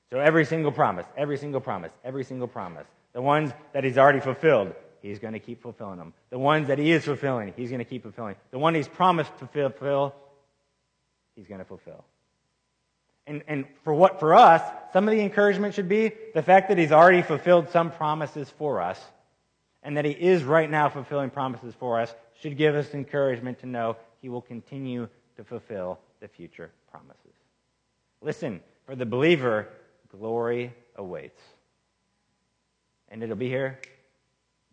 So 0.09 0.19
every 0.19 0.45
single 0.45 0.71
promise, 0.71 1.05
every 1.15 1.37
single 1.37 1.61
promise, 1.61 1.91
every 2.03 2.23
single 2.23 2.47
promise, 2.47 2.87
the 3.13 3.21
ones 3.21 3.51
that 3.73 3.83
he's 3.83 3.99
already 3.99 4.19
fulfilled, 4.19 4.73
he's 5.03 5.19
going 5.19 5.33
to 5.33 5.39
keep 5.39 5.61
fulfilling 5.61 5.97
them. 5.99 6.13
The 6.31 6.39
ones 6.39 6.69
that 6.69 6.79
he 6.79 6.91
is 6.91 7.03
fulfilling, 7.03 7.53
he's 7.55 7.69
going 7.69 7.79
to 7.79 7.85
keep 7.85 8.01
fulfilling. 8.01 8.35
The 8.49 8.57
one 8.57 8.73
he's 8.73 8.87
promised 8.87 9.37
to 9.39 9.47
fulfill, 9.47 10.15
he's 11.35 11.45
going 11.45 11.59
to 11.59 11.65
fulfill. 11.65 12.03
And, 13.27 13.43
and 13.47 13.65
for 13.83 13.93
what 13.93 14.19
for 14.19 14.33
us, 14.33 14.61
some 14.93 15.07
of 15.07 15.13
the 15.13 15.21
encouragement 15.21 15.75
should 15.75 15.87
be 15.87 16.11
the 16.33 16.41
fact 16.41 16.69
that 16.69 16.77
he's 16.77 16.91
already 16.91 17.21
fulfilled 17.21 17.69
some 17.69 17.91
promises 17.91 18.49
for 18.57 18.81
us, 18.81 18.99
and 19.83 19.97
that 19.97 20.05
he 20.05 20.11
is 20.11 20.43
right 20.43 20.69
now 20.69 20.89
fulfilling 20.89 21.29
promises 21.29 21.75
for 21.77 21.99
us 21.99 22.13
should 22.41 22.57
give 22.57 22.73
us 22.73 22.93
encouragement 22.93 23.59
to 23.59 23.65
know 23.65 23.97
he 24.21 24.29
will 24.29 24.41
continue 24.41 25.07
to 25.35 25.43
fulfill 25.43 25.99
the 26.21 26.27
future 26.27 26.71
promises. 26.89 27.19
Listen, 28.21 28.61
for 28.85 28.95
the 28.95 29.05
believer, 29.05 29.67
glory 30.17 30.73
awaits. 30.95 31.41
And 33.09 33.21
it'll 33.21 33.35
be 33.35 33.49
here 33.49 33.79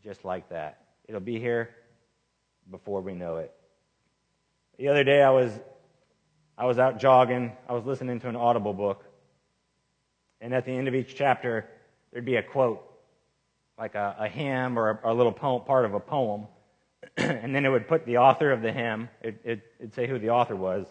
just 0.02 0.24
like 0.24 0.48
that. 0.50 0.82
It'll 1.06 1.20
be 1.20 1.38
here 1.38 1.70
before 2.70 3.00
we 3.00 3.14
know 3.14 3.36
it. 3.36 3.52
The 4.78 4.88
other 4.88 5.04
day 5.04 5.22
I 5.22 5.30
was 5.30 5.52
I 6.56 6.66
was 6.66 6.78
out 6.78 7.00
jogging. 7.00 7.52
I 7.68 7.72
was 7.72 7.84
listening 7.86 8.20
to 8.20 8.28
an 8.28 8.36
Audible 8.36 8.74
book. 8.74 9.04
And 10.42 10.52
at 10.54 10.66
the 10.66 10.72
end 10.72 10.88
of 10.88 10.94
each 10.94 11.14
chapter, 11.14 11.66
there'd 12.12 12.24
be 12.24 12.36
a 12.36 12.42
quote, 12.42 12.86
like 13.78 13.94
a, 13.94 14.14
a 14.18 14.28
hymn 14.28 14.78
or 14.78 15.00
a, 15.02 15.12
a 15.12 15.14
little 15.14 15.32
poem, 15.32 15.62
part 15.64 15.86
of 15.86 15.94
a 15.94 16.00
poem. 16.00 16.46
and 17.16 17.54
then 17.54 17.64
it 17.64 17.70
would 17.70 17.88
put 17.88 18.04
the 18.04 18.18
author 18.18 18.52
of 18.52 18.60
the 18.60 18.72
hymn, 18.72 19.08
it, 19.22 19.40
it, 19.42 19.60
it'd 19.78 19.94
say 19.94 20.06
who 20.06 20.18
the 20.18 20.30
author 20.30 20.54
was. 20.54 20.86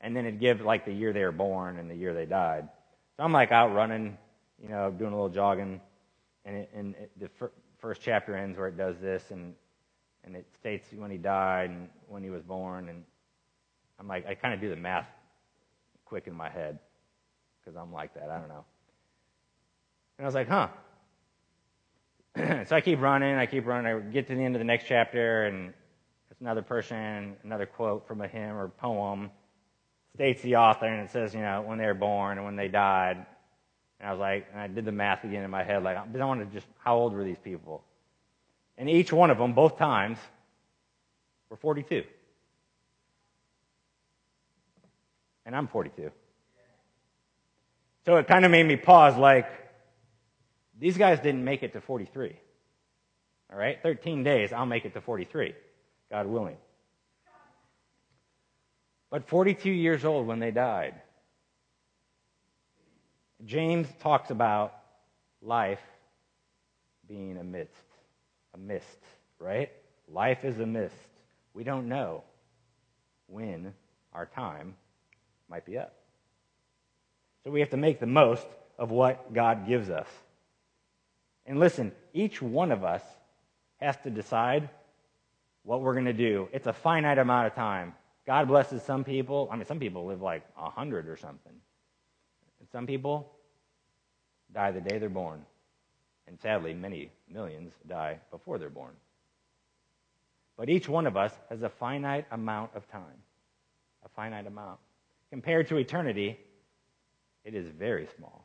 And 0.00 0.16
then 0.16 0.26
it'd 0.26 0.40
give 0.40 0.60
like 0.60 0.84
the 0.84 0.92
year 0.92 1.12
they 1.12 1.24
were 1.24 1.32
born 1.32 1.78
and 1.78 1.88
the 1.90 1.94
year 1.94 2.12
they 2.12 2.26
died. 2.26 2.68
So 3.16 3.22
I'm 3.22 3.32
like 3.32 3.52
out 3.52 3.74
running, 3.74 4.18
you 4.60 4.68
know, 4.68 4.90
doing 4.90 5.12
a 5.12 5.14
little 5.14 5.28
jogging, 5.28 5.80
and, 6.48 6.56
it, 6.56 6.70
and 6.74 6.94
it, 6.94 7.10
the 7.20 7.28
fir- 7.28 7.52
first 7.78 8.00
chapter 8.02 8.34
ends 8.34 8.56
where 8.56 8.68
it 8.68 8.76
does 8.76 8.98
this, 8.98 9.30
and 9.30 9.54
and 10.24 10.34
it 10.34 10.46
states 10.58 10.88
when 10.96 11.10
he 11.10 11.18
died 11.18 11.70
and 11.70 11.88
when 12.08 12.22
he 12.22 12.30
was 12.30 12.42
born, 12.42 12.88
and 12.88 13.04
I'm 14.00 14.08
like, 14.08 14.26
I 14.26 14.34
kind 14.34 14.54
of 14.54 14.60
do 14.60 14.70
the 14.70 14.76
math 14.76 15.06
quick 16.04 16.26
in 16.26 16.34
my 16.34 16.48
head 16.48 16.78
because 17.60 17.76
I'm 17.76 17.92
like 17.92 18.14
that. 18.14 18.30
I 18.30 18.38
don't 18.38 18.48
know. 18.48 18.64
And 20.18 20.24
I 20.24 20.26
was 20.26 20.34
like, 20.34 20.48
huh. 20.48 20.68
so 22.66 22.76
I 22.76 22.80
keep 22.80 23.00
running, 23.00 23.34
I 23.36 23.46
keep 23.46 23.66
running. 23.66 23.92
I 23.92 23.98
get 24.00 24.26
to 24.28 24.34
the 24.34 24.42
end 24.42 24.54
of 24.54 24.60
the 24.60 24.64
next 24.64 24.86
chapter, 24.86 25.46
and 25.46 25.72
it's 26.30 26.40
another 26.40 26.62
person, 26.62 27.36
another 27.44 27.66
quote 27.66 28.06
from 28.06 28.20
a 28.20 28.28
hymn 28.28 28.56
or 28.56 28.68
poem 28.68 29.30
states 30.14 30.42
the 30.42 30.56
author, 30.56 30.86
and 30.86 31.06
it 31.06 31.10
says, 31.10 31.34
you 31.34 31.40
know, 31.40 31.62
when 31.62 31.78
they 31.78 31.86
were 31.86 31.94
born 31.94 32.38
and 32.38 32.44
when 32.44 32.56
they 32.56 32.68
died. 32.68 33.26
And 34.00 34.08
I 34.08 34.12
was 34.12 34.20
like, 34.20 34.46
and 34.52 34.60
I 34.60 34.66
did 34.68 34.84
the 34.84 34.92
math 34.92 35.24
again 35.24 35.42
in 35.42 35.50
my 35.50 35.64
head, 35.64 35.82
like, 35.82 35.96
I 35.96 36.24
want 36.24 36.40
to 36.40 36.46
just, 36.54 36.66
how 36.78 36.96
old 36.96 37.12
were 37.12 37.24
these 37.24 37.38
people? 37.42 37.82
And 38.76 38.88
each 38.88 39.12
one 39.12 39.30
of 39.30 39.38
them, 39.38 39.54
both 39.54 39.76
times, 39.76 40.18
were 41.50 41.56
42. 41.56 42.04
And 45.46 45.56
I'm 45.56 45.66
42. 45.66 46.10
So 48.04 48.16
it 48.16 48.28
kind 48.28 48.44
of 48.44 48.50
made 48.50 48.66
me 48.66 48.76
pause, 48.76 49.16
like, 49.16 49.50
these 50.78 50.96
guys 50.96 51.18
didn't 51.18 51.44
make 51.44 51.62
it 51.62 51.72
to 51.72 51.80
43. 51.80 52.36
All 53.50 53.58
right? 53.58 53.82
13 53.82 54.22
days, 54.22 54.52
I'll 54.52 54.66
make 54.66 54.84
it 54.84 54.94
to 54.94 55.00
43, 55.00 55.54
God 56.10 56.26
willing 56.26 56.56
but 59.10 59.28
42 59.28 59.70
years 59.70 60.04
old 60.04 60.26
when 60.26 60.38
they 60.38 60.50
died. 60.50 60.94
James 63.48 63.88
talks 64.00 64.30
about 64.30 64.74
life 65.40 65.80
being 67.08 67.38
a 67.38 67.42
mist, 67.42 67.72
a 68.52 68.58
mist, 68.58 68.98
right? 69.38 69.72
Life 70.06 70.44
is 70.44 70.58
a 70.60 70.66
mist. 70.66 70.94
We 71.54 71.64
don't 71.64 71.88
know 71.88 72.24
when 73.26 73.72
our 74.12 74.26
time 74.26 74.74
might 75.48 75.64
be 75.64 75.78
up. 75.78 75.94
So 77.42 77.50
we 77.50 77.60
have 77.60 77.70
to 77.70 77.78
make 77.78 78.00
the 78.00 78.06
most 78.06 78.46
of 78.78 78.90
what 78.90 79.32
God 79.32 79.66
gives 79.66 79.88
us. 79.88 80.08
And 81.46 81.58
listen, 81.58 81.92
each 82.12 82.42
one 82.42 82.70
of 82.70 82.84
us 82.84 83.02
has 83.78 83.96
to 84.04 84.10
decide 84.10 84.68
what 85.62 85.80
we're 85.80 85.94
going 85.94 86.04
to 86.04 86.12
do. 86.12 86.50
It's 86.52 86.66
a 86.66 86.74
finite 86.74 87.16
amount 87.16 87.46
of 87.46 87.54
time. 87.54 87.94
God 88.26 88.46
blesses 88.46 88.82
some 88.82 89.04
people. 89.04 89.48
I 89.50 89.56
mean, 89.56 89.64
some 89.64 89.78
people 89.78 90.04
live 90.04 90.20
like 90.20 90.42
a 90.58 90.68
hundred 90.68 91.08
or 91.08 91.16
something. 91.16 91.54
And 92.60 92.68
some 92.70 92.86
people 92.86 93.37
die 94.54 94.70
the 94.70 94.80
day 94.80 94.98
they're 94.98 95.08
born. 95.08 95.44
And 96.26 96.38
sadly, 96.40 96.74
many 96.74 97.10
millions 97.30 97.72
die 97.88 98.18
before 98.30 98.58
they're 98.58 98.68
born. 98.68 98.92
But 100.56 100.68
each 100.68 100.88
one 100.88 101.06
of 101.06 101.16
us 101.16 101.32
has 101.48 101.62
a 101.62 101.68
finite 101.68 102.26
amount 102.30 102.72
of 102.74 102.88
time. 102.90 103.22
A 104.04 104.08
finite 104.08 104.46
amount. 104.46 104.78
Compared 105.30 105.68
to 105.68 105.76
eternity, 105.76 106.38
it 107.44 107.54
is 107.54 107.66
very 107.68 108.08
small. 108.16 108.44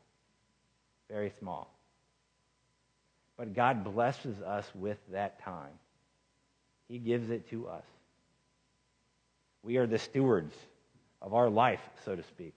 Very 1.10 1.32
small. 1.38 1.70
But 3.36 3.54
God 3.54 3.84
blesses 3.84 4.40
us 4.40 4.70
with 4.74 4.98
that 5.12 5.42
time. 5.42 5.72
He 6.88 6.98
gives 6.98 7.30
it 7.30 7.50
to 7.50 7.68
us. 7.68 7.84
We 9.62 9.78
are 9.78 9.86
the 9.86 9.98
stewards 9.98 10.54
of 11.20 11.34
our 11.34 11.50
life, 11.50 11.80
so 12.04 12.14
to 12.14 12.22
speak. 12.22 12.54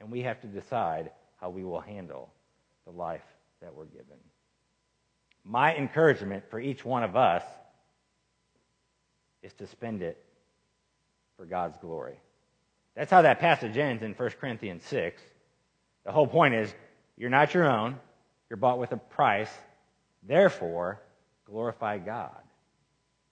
And 0.00 0.10
we 0.10 0.22
have 0.22 0.40
to 0.42 0.46
decide 0.46 1.10
how 1.40 1.50
we 1.50 1.64
will 1.64 1.80
handle 1.80 2.30
the 2.90 2.98
life 2.98 3.22
that 3.60 3.74
we're 3.74 3.86
given. 3.86 4.16
My 5.44 5.74
encouragement 5.76 6.44
for 6.50 6.60
each 6.60 6.84
one 6.84 7.02
of 7.02 7.16
us 7.16 7.42
is 9.42 9.52
to 9.54 9.66
spend 9.66 10.02
it 10.02 10.22
for 11.36 11.46
God's 11.46 11.76
glory. 11.78 12.16
That's 12.94 13.10
how 13.10 13.22
that 13.22 13.38
passage 13.38 13.76
ends 13.76 14.02
in 14.02 14.12
1 14.14 14.30
Corinthians 14.40 14.82
6. 14.84 15.22
The 16.04 16.12
whole 16.12 16.26
point 16.26 16.54
is 16.54 16.74
you're 17.16 17.30
not 17.30 17.54
your 17.54 17.68
own, 17.68 17.96
you're 18.48 18.56
bought 18.56 18.78
with 18.78 18.92
a 18.92 18.96
price. 18.96 19.50
Therefore, 20.22 21.00
glorify 21.46 21.98
God. 21.98 22.36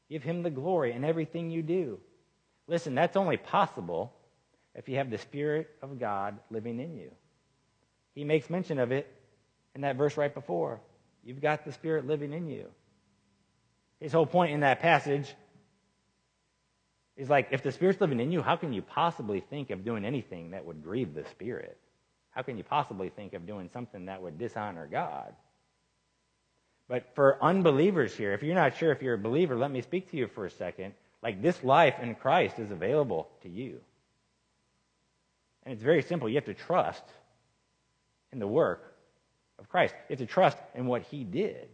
Give 0.09 0.22
him 0.22 0.42
the 0.42 0.50
glory 0.50 0.92
in 0.92 1.04
everything 1.04 1.50
you 1.50 1.62
do. 1.62 1.98
Listen, 2.66 2.94
that's 2.94 3.16
only 3.16 3.36
possible 3.36 4.12
if 4.74 4.88
you 4.88 4.96
have 4.96 5.11
the 5.11 5.18
Spirit 5.18 5.68
of 5.82 5.98
God 5.98 6.38
living 6.50 6.80
in 6.80 6.96
you. 6.96 7.11
He 8.14 8.24
makes 8.24 8.48
mention 8.48 8.78
of 8.78 8.92
it 8.92 9.17
in 9.74 9.82
that 9.82 9.96
verse 9.96 10.16
right 10.16 10.32
before. 10.32 10.80
You've 11.24 11.40
got 11.40 11.64
the 11.64 11.72
Spirit 11.72 12.06
living 12.06 12.32
in 12.32 12.48
you. 12.48 12.66
His 14.00 14.12
whole 14.12 14.26
point 14.26 14.52
in 14.52 14.60
that 14.60 14.80
passage 14.80 15.32
is 17.16 17.28
like, 17.28 17.48
if 17.50 17.62
the 17.62 17.72
Spirit's 17.72 18.00
living 18.00 18.20
in 18.20 18.30
you, 18.30 18.42
how 18.42 18.56
can 18.56 18.72
you 18.72 18.82
possibly 18.82 19.40
think 19.40 19.70
of 19.70 19.84
doing 19.84 20.04
anything 20.04 20.52
that 20.52 20.64
would 20.64 20.82
grieve 20.82 21.14
the 21.14 21.24
Spirit? 21.24 21.76
How 22.30 22.42
can 22.42 22.56
you 22.56 22.64
possibly 22.64 23.08
think 23.08 23.34
of 23.34 23.46
doing 23.46 23.68
something 23.72 24.06
that 24.06 24.22
would 24.22 24.38
dishonor 24.38 24.86
God? 24.86 25.34
But 26.88 27.14
for 27.14 27.42
unbelievers 27.42 28.14
here, 28.14 28.32
if 28.32 28.42
you're 28.42 28.54
not 28.54 28.76
sure 28.76 28.92
if 28.92 29.02
you're 29.02 29.14
a 29.14 29.18
believer, 29.18 29.56
let 29.56 29.70
me 29.70 29.82
speak 29.82 30.10
to 30.12 30.16
you 30.16 30.28
for 30.28 30.46
a 30.46 30.50
second. 30.50 30.94
Like 31.22 31.42
this 31.42 31.62
life 31.62 31.96
in 32.00 32.14
Christ 32.14 32.58
is 32.58 32.70
available 32.70 33.28
to 33.42 33.48
you. 33.48 33.80
And 35.64 35.74
it's 35.74 35.82
very 35.82 36.02
simple. 36.02 36.28
You 36.28 36.36
have 36.36 36.44
to 36.44 36.54
trust 36.54 37.02
in 38.32 38.38
the 38.38 38.46
work 38.46 38.94
of 39.59 39.68
Christ. 39.68 39.94
You 40.09 40.16
have 40.16 40.18
to 40.18 40.26
trust 40.26 40.59
in 40.74 40.86
what 40.86 41.02
he 41.02 41.24
did. 41.24 41.68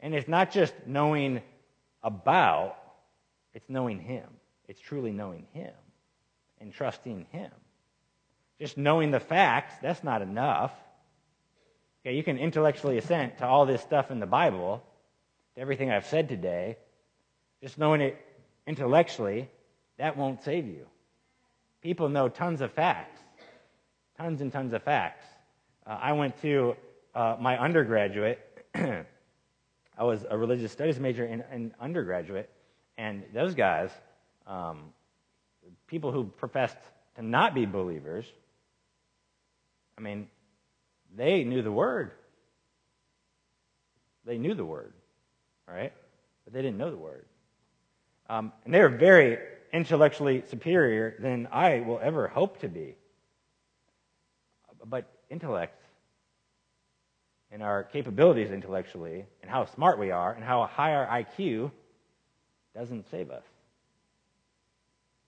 And 0.00 0.14
it's 0.14 0.28
not 0.28 0.50
just 0.50 0.74
knowing 0.86 1.42
about, 2.02 2.76
it's 3.54 3.68
knowing 3.68 4.00
him. 4.00 4.26
It's 4.68 4.80
truly 4.80 5.12
knowing 5.12 5.46
him 5.52 5.72
and 6.60 6.72
trusting 6.72 7.26
him. 7.30 7.50
Just 8.58 8.76
knowing 8.76 9.10
the 9.10 9.20
facts, 9.20 9.74
that's 9.82 10.04
not 10.04 10.22
enough. 10.22 10.72
Okay, 12.02 12.16
you 12.16 12.22
can 12.22 12.38
intellectually 12.38 12.98
assent 12.98 13.38
to 13.38 13.46
all 13.46 13.66
this 13.66 13.82
stuff 13.82 14.10
in 14.10 14.20
the 14.20 14.26
Bible, 14.26 14.82
to 15.54 15.60
everything 15.60 15.90
I've 15.90 16.06
said 16.06 16.28
today. 16.28 16.76
Just 17.62 17.78
knowing 17.78 18.00
it 18.00 18.18
intellectually, 18.66 19.48
that 19.98 20.16
won't 20.16 20.42
save 20.42 20.66
you. 20.66 20.86
People 21.82 22.08
know 22.08 22.28
tons 22.28 22.60
of 22.60 22.72
facts, 22.72 23.18
tons 24.16 24.40
and 24.40 24.52
tons 24.52 24.72
of 24.72 24.82
facts. 24.82 25.26
Uh, 25.86 25.98
I 26.00 26.12
went 26.12 26.40
to 26.42 26.76
uh, 27.14 27.36
my 27.40 27.58
undergraduate, 27.58 28.38
I 28.74 29.04
was 29.98 30.24
a 30.28 30.36
religious 30.36 30.72
studies 30.72 30.98
major 30.98 31.24
in, 31.24 31.44
in 31.52 31.74
undergraduate, 31.80 32.50
and 32.96 33.24
those 33.34 33.54
guys, 33.54 33.90
um, 34.46 34.92
people 35.86 36.12
who 36.12 36.24
professed 36.24 36.78
to 37.16 37.22
not 37.22 37.54
be 37.54 37.66
believers, 37.66 38.24
I 39.98 40.00
mean, 40.00 40.28
they 41.16 41.44
knew 41.44 41.62
the 41.62 41.72
word. 41.72 42.12
They 44.24 44.38
knew 44.38 44.54
the 44.54 44.64
word, 44.64 44.92
right? 45.66 45.92
But 46.44 46.52
they 46.52 46.62
didn't 46.62 46.78
know 46.78 46.90
the 46.90 46.96
word. 46.96 47.26
Um, 48.28 48.52
and 48.64 48.72
they 48.72 48.80
were 48.80 48.88
very 48.88 49.38
intellectually 49.72 50.44
superior 50.48 51.16
than 51.18 51.48
I 51.50 51.80
will 51.80 51.98
ever 52.00 52.28
hope 52.28 52.60
to 52.60 52.68
be. 52.68 52.94
But 54.84 55.10
intellect 55.28 55.79
and 57.50 57.62
our 57.62 57.82
capabilities 57.82 58.50
intellectually 58.50 59.26
and 59.42 59.50
how 59.50 59.64
smart 59.64 59.98
we 59.98 60.10
are 60.10 60.32
and 60.32 60.44
how 60.44 60.64
high 60.66 60.94
our 60.94 61.06
IQ 61.06 61.70
doesn't 62.74 63.10
save 63.10 63.30
us. 63.30 63.44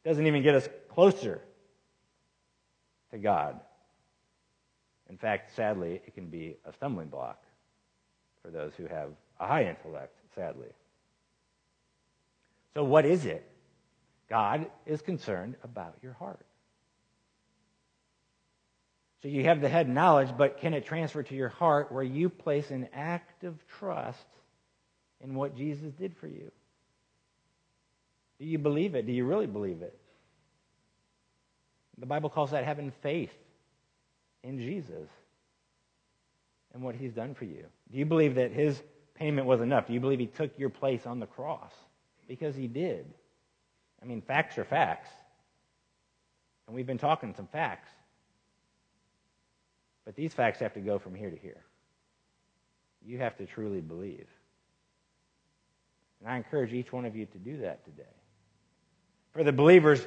Doesn't 0.05 0.27
even 0.27 0.43
get 0.43 0.55
us 0.55 0.69
closer 0.89 1.41
to 3.11 3.19
God. 3.19 3.61
In 5.09 5.17
fact, 5.19 5.55
sadly, 5.55 6.01
it 6.07 6.15
can 6.15 6.27
be 6.27 6.57
a 6.65 6.73
stumbling 6.73 7.09
block 7.09 7.43
for 8.43 8.51
those 8.51 8.73
who 8.77 8.87
have 8.87 9.11
a 9.39 9.47
high 9.47 9.65
intellect, 9.65 10.17
sadly. 10.35 10.69
So, 12.75 12.83
what 12.83 13.05
is 13.05 13.27
it? 13.27 13.49
God 14.29 14.71
is 14.87 15.03
concerned 15.03 15.57
about 15.63 15.97
your 16.03 16.15
heart. 16.15 16.47
So 19.23 19.29
you 19.29 19.45
have 19.45 19.61
the 19.61 19.69
head 19.69 19.89
knowledge, 19.89 20.31
but 20.37 20.59
can 20.59 20.75
it 20.75 20.85
transfer 20.85 21.23
to 21.23 21.35
your 21.35 21.49
heart 21.49 21.93
where 21.93 22.03
you 22.03 22.29
place 22.29 22.71
an 22.71 22.89
active 22.93 23.55
trust 23.79 24.27
in 25.21 25.35
what 25.35 25.57
Jesus 25.57 25.93
did 25.93 26.17
for 26.17 26.27
you? 26.27 26.51
Do 28.41 28.47
you 28.47 28.59
believe 28.59 28.97
it? 28.97 29.07
Do 29.07 29.13
you 29.13 29.25
really 29.25 29.47
believe 29.47 29.83
it? 29.83 29.97
The 31.99 32.07
Bible 32.07 32.31
calls 32.31 32.51
that 32.51 32.65
having 32.65 32.93
faith 33.03 33.33
in 34.43 34.59
Jesus 34.59 35.09
and 36.75 36.83
what 36.83 36.97
he's 36.97 37.13
done 37.13 37.35
for 37.35 37.45
you. 37.45 37.65
Do 37.93 37.99
you 37.99 38.07
believe 38.07 38.35
that 38.37 38.51
his 38.51 38.83
payment 39.15 39.47
was 39.47 39.61
enough? 39.61 39.87
Do 39.87 39.93
you 39.93 40.01
believe 40.01 40.19
he 40.19 40.27
took 40.27 40.59
your 40.59 40.71
place 40.71 41.07
on 41.07 41.21
the 41.21 41.27
cross? 41.27 41.73
Because 42.27 42.57
he 42.57 42.67
did. 42.67 43.07
I 44.03 44.07
mean, 44.07 44.21
facts 44.23 44.59
are 44.59 44.65
facts. 44.65 45.11
And 46.67 46.75
we've 46.75 46.87
been 46.87 46.99
talking 46.99 47.35
some 47.37 47.47
facts. 47.47 47.89
But 50.05 50.17
these 50.17 50.35
facts 50.35 50.59
have 50.61 50.75
to 50.75 50.81
go 50.81 50.99
from 50.99 51.15
here 51.15 51.31
to 51.31 51.37
here. 51.37 51.63
You 53.05 53.19
have 53.19 53.37
to 53.39 53.47
truly 53.47 53.81
believe. 53.81 54.27
And 56.21 56.31
I 56.31 56.37
encourage 56.37 56.73
each 56.73 56.93
one 56.93 57.05
of 57.05 57.17
you 57.17 57.27
to 57.27 57.39
do 57.39 57.59
that 57.59 57.85
today. 57.85 58.03
For 59.33 59.43
the 59.43 59.53
believers, 59.53 60.07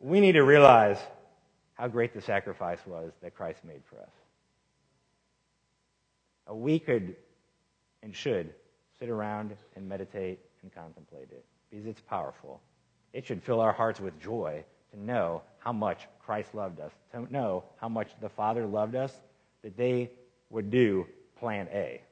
we 0.00 0.20
need 0.20 0.32
to 0.32 0.42
realize 0.42 0.98
how 1.74 1.88
great 1.88 2.14
the 2.14 2.20
sacrifice 2.20 2.78
was 2.86 3.12
that 3.22 3.34
Christ 3.34 3.64
made 3.64 3.82
for 3.84 4.00
us. 4.00 4.10
We 6.52 6.78
could 6.78 7.16
and 8.02 8.14
should 8.14 8.52
sit 8.98 9.08
around 9.08 9.56
and 9.74 9.88
meditate 9.88 10.38
and 10.62 10.72
contemplate 10.72 11.28
it 11.32 11.44
because 11.70 11.86
it's 11.86 12.00
powerful. 12.02 12.60
It 13.12 13.26
should 13.26 13.42
fill 13.42 13.60
our 13.60 13.72
hearts 13.72 13.98
with 13.98 14.20
joy 14.20 14.64
to 14.92 15.00
know 15.00 15.42
how 15.64 15.72
much 15.72 16.06
Christ 16.24 16.54
loved 16.54 16.78
us, 16.80 16.92
to 17.12 17.32
know 17.32 17.64
how 17.80 17.88
much 17.88 18.10
the 18.20 18.28
Father 18.28 18.66
loved 18.66 18.94
us, 18.94 19.12
that 19.62 19.76
they 19.76 20.10
would 20.50 20.70
do 20.70 21.06
plan 21.38 21.68
A, 21.72 22.02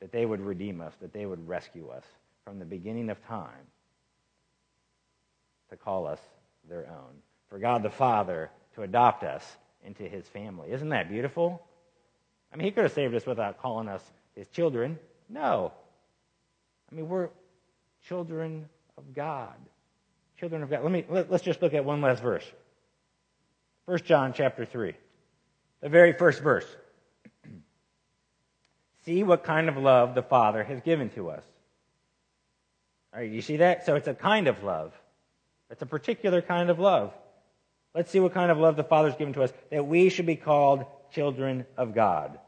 that 0.00 0.12
they 0.12 0.24
would 0.24 0.40
redeem 0.40 0.80
us, 0.80 0.94
that 1.00 1.12
they 1.12 1.26
would 1.26 1.46
rescue 1.46 1.88
us 1.88 2.04
from 2.44 2.58
the 2.58 2.64
beginning 2.64 3.10
of 3.10 3.24
time 3.26 3.66
to 5.68 5.76
call 5.76 6.06
us 6.06 6.20
their 6.68 6.86
own. 6.88 7.14
For 7.48 7.58
God 7.58 7.82
the 7.82 7.90
Father 7.90 8.50
to 8.74 8.82
adopt 8.82 9.24
us 9.24 9.44
into 9.84 10.04
his 10.04 10.26
family. 10.28 10.72
Isn't 10.72 10.88
that 10.88 11.08
beautiful? 11.10 11.62
I 12.52 12.56
mean, 12.56 12.64
he 12.64 12.70
could 12.70 12.84
have 12.84 12.92
saved 12.92 13.14
us 13.14 13.26
without 13.26 13.60
calling 13.60 13.88
us 13.88 14.02
his 14.34 14.48
children. 14.48 14.98
No. 15.28 15.72
I 16.90 16.94
mean, 16.94 17.08
we're 17.08 17.28
children 18.08 18.68
of 18.96 19.14
God. 19.14 19.54
Children 20.38 20.62
of 20.62 20.70
God. 20.70 20.82
Let 20.82 20.92
me 20.92 21.04
let, 21.08 21.30
us 21.30 21.42
just 21.42 21.62
look 21.62 21.74
at 21.74 21.84
one 21.84 22.00
last 22.00 22.22
verse. 22.22 22.44
1 23.90 23.98
John 24.04 24.32
chapter 24.32 24.64
3. 24.64 24.94
The 25.80 25.88
very 25.88 26.12
first 26.12 26.40
verse. 26.40 26.64
See 29.04 29.24
what 29.24 29.42
kind 29.42 29.68
of 29.68 29.76
love 29.76 30.14
the 30.14 30.22
Father 30.22 30.62
has 30.62 30.80
given 30.82 31.10
to 31.10 31.30
us. 31.30 31.42
All 33.12 33.18
right, 33.18 33.28
you 33.28 33.42
see 33.42 33.56
that? 33.56 33.84
So 33.84 33.96
it's 33.96 34.06
a 34.06 34.14
kind 34.14 34.46
of 34.46 34.62
love. 34.62 34.92
It's 35.70 35.82
a 35.82 35.86
particular 35.86 36.40
kind 36.40 36.70
of 36.70 36.78
love. 36.78 37.12
Let's 37.92 38.12
see 38.12 38.20
what 38.20 38.32
kind 38.32 38.52
of 38.52 38.58
love 38.58 38.76
the 38.76 38.84
Father's 38.84 39.16
given 39.16 39.34
to 39.34 39.42
us, 39.42 39.52
that 39.72 39.84
we 39.84 40.08
should 40.08 40.26
be 40.26 40.36
called 40.36 40.84
children 41.12 41.66
of 41.76 41.92
God. 41.92 42.38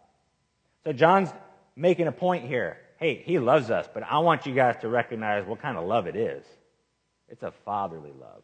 So 0.85 0.93
John's 0.93 1.31
making 1.75 2.07
a 2.07 2.13
point 2.13 2.47
here. 2.47 2.79
Hey, 2.99 3.21
he 3.27 3.41
loves 3.41 3.69
us, 3.69 3.89
but 3.93 4.05
I 4.05 4.21
want 4.21 4.47
you 4.47 4.55
guys 4.55 4.77
to 4.83 4.89
recognize 4.89 5.45
what 5.45 5.61
kind 5.61 5.77
of 5.77 5.89
love 5.89 6.07
it 6.07 6.15
is. 6.15 6.45
It's 7.29 7.43
a 7.43 7.51
fatherly 7.65 8.13
love. 8.13 8.43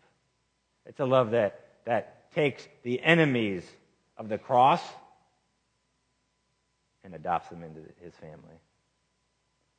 It's 0.85 0.99
a 0.99 1.05
love 1.05 1.31
that, 1.31 1.61
that 1.85 2.18
takes 2.35 2.67
the 2.83 3.01
enemies 3.03 3.65
of 4.17 4.29
the 4.29 4.39
cross 4.39 4.83
and 7.05 7.15
adopts 7.15 7.49
them 7.49 7.63
into 7.63 7.81
his 8.03 8.15
family. 8.17 8.59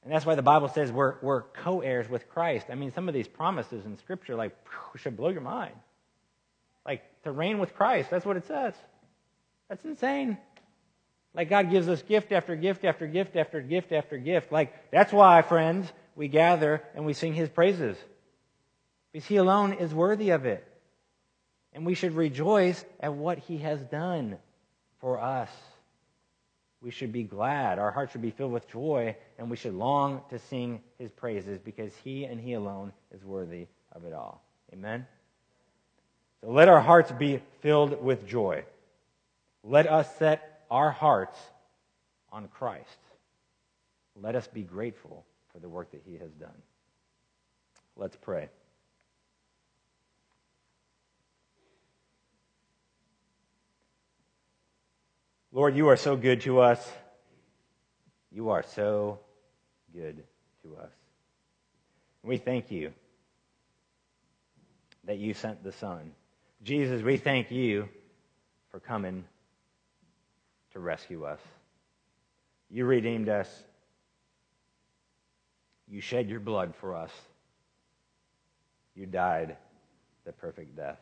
And 0.04 0.14
that's 0.14 0.26
why 0.26 0.36
the 0.36 0.42
Bible 0.42 0.70
says 0.70 0.92
we're, 0.92 1.16
we're 1.22 1.42
co 1.42 1.82
heirs 1.82 2.10
with 2.10 2.30
Christ. 2.30 2.68
I 2.70 2.76
mean, 2.76 2.92
some 2.94 3.08
of 3.08 3.14
these 3.14 3.28
promises 3.28 3.86
in 3.86 3.98
Scripture, 3.98 4.36
like, 4.36 4.56
should 4.96 5.18
blow 5.18 5.30
your 5.30 5.42
mind. 5.42 5.76
Like 6.86 7.04
to 7.24 7.32
reign 7.32 7.60
with 7.60 7.76
Christ. 7.76 8.10
That's 8.10 8.26
what 8.26 8.38
it 8.38 8.48
says. 8.48 8.74
That's 9.68 9.84
insane. 9.86 10.38
Like 11.34 11.50
God 11.50 11.70
gives 11.70 11.88
us 11.88 12.02
gift 12.02 12.32
after 12.32 12.56
gift 12.56 12.84
after 12.84 13.06
gift 13.06 13.36
after 13.36 13.62
gift 13.62 13.92
after 13.92 14.18
gift. 14.18 14.52
Like 14.52 14.74
that's 14.92 15.14
why, 15.14 15.42
friends, 15.42 15.92
we 16.16 16.28
gather 16.28 16.82
and 16.96 17.06
we 17.06 17.14
sing 17.14 17.34
his 17.34 17.50
praises. 17.50 17.98
Because 19.12 19.28
he 19.28 19.36
alone 19.36 19.74
is 19.74 19.94
worthy 19.94 20.32
of 20.32 20.46
it. 20.46 20.66
And 21.74 21.86
we 21.86 21.94
should 21.94 22.14
rejoice 22.14 22.84
at 23.00 23.14
what 23.14 23.38
he 23.38 23.58
has 23.60 23.82
done 23.84 24.38
for 25.00 25.20
us. 25.20 25.50
We 26.82 26.92
should 26.92 27.12
be 27.12 27.24
glad. 27.24 27.78
Our 27.78 27.92
hearts 27.92 28.14
should 28.14 28.22
be 28.22 28.32
filled 28.32 28.54
with 28.54 28.70
joy, 28.70 29.16
and 29.38 29.50
we 29.50 29.58
should 29.58 29.74
long 29.74 30.22
to 30.30 30.40
sing 30.40 30.82
his 30.98 31.12
praises 31.12 31.60
because 31.60 31.94
he 32.04 32.24
and 32.26 32.40
he 32.40 32.54
alone 32.54 32.94
is 33.14 33.24
worthy 33.24 33.68
of 33.92 34.06
it 34.06 34.14
all. 34.14 34.44
Amen. 34.74 35.06
So 36.42 36.52
let 36.52 36.70
our 36.70 36.80
hearts 36.80 37.12
be 37.12 37.42
filled 37.60 38.02
with 38.02 38.26
joy. 38.26 38.64
Let 39.64 39.88
us 39.88 40.16
set 40.18 40.64
our 40.72 40.90
hearts 40.90 41.38
on 42.32 42.48
Christ. 42.48 42.98
Let 44.16 44.36
us 44.36 44.48
be 44.48 44.64
grateful 44.64 45.26
for 45.52 45.60
the 45.60 45.70
work 45.70 45.92
that 45.92 46.02
he 46.06 46.14
has 46.18 46.32
done. 46.32 46.62
Let's 47.96 48.16
pray. 48.16 48.50
Lord, 55.52 55.76
you 55.76 55.88
are 55.90 55.98
so 55.98 56.16
good 56.16 56.42
to 56.42 56.60
us. 56.60 56.92
You 58.32 58.50
are 58.50 58.64
so 58.64 59.20
good 59.92 60.24
to 60.62 60.76
us. 60.78 60.92
We 62.24 62.38
thank 62.38 62.70
you 62.70 62.94
that 65.06 65.18
you 65.18 65.34
sent 65.34 65.64
the 65.64 65.72
Son. 65.72 66.12
Jesus, 66.62 67.02
we 67.02 67.18
thank 67.18 67.50
you 67.50 67.90
for 68.70 68.80
coming 68.80 69.24
to 70.74 70.80
rescue 70.80 71.24
us. 71.24 71.40
You 72.70 72.86
redeemed 72.86 73.30
us. 73.30 73.50
You 75.88 76.02
shed 76.02 76.30
your 76.30 76.40
blood 76.40 76.76
for 76.76 76.96
us. 76.96 77.12
You 78.94 79.08
died 79.08 79.58
the 80.26 80.32
perfect 80.32 80.76
death. 80.76 81.00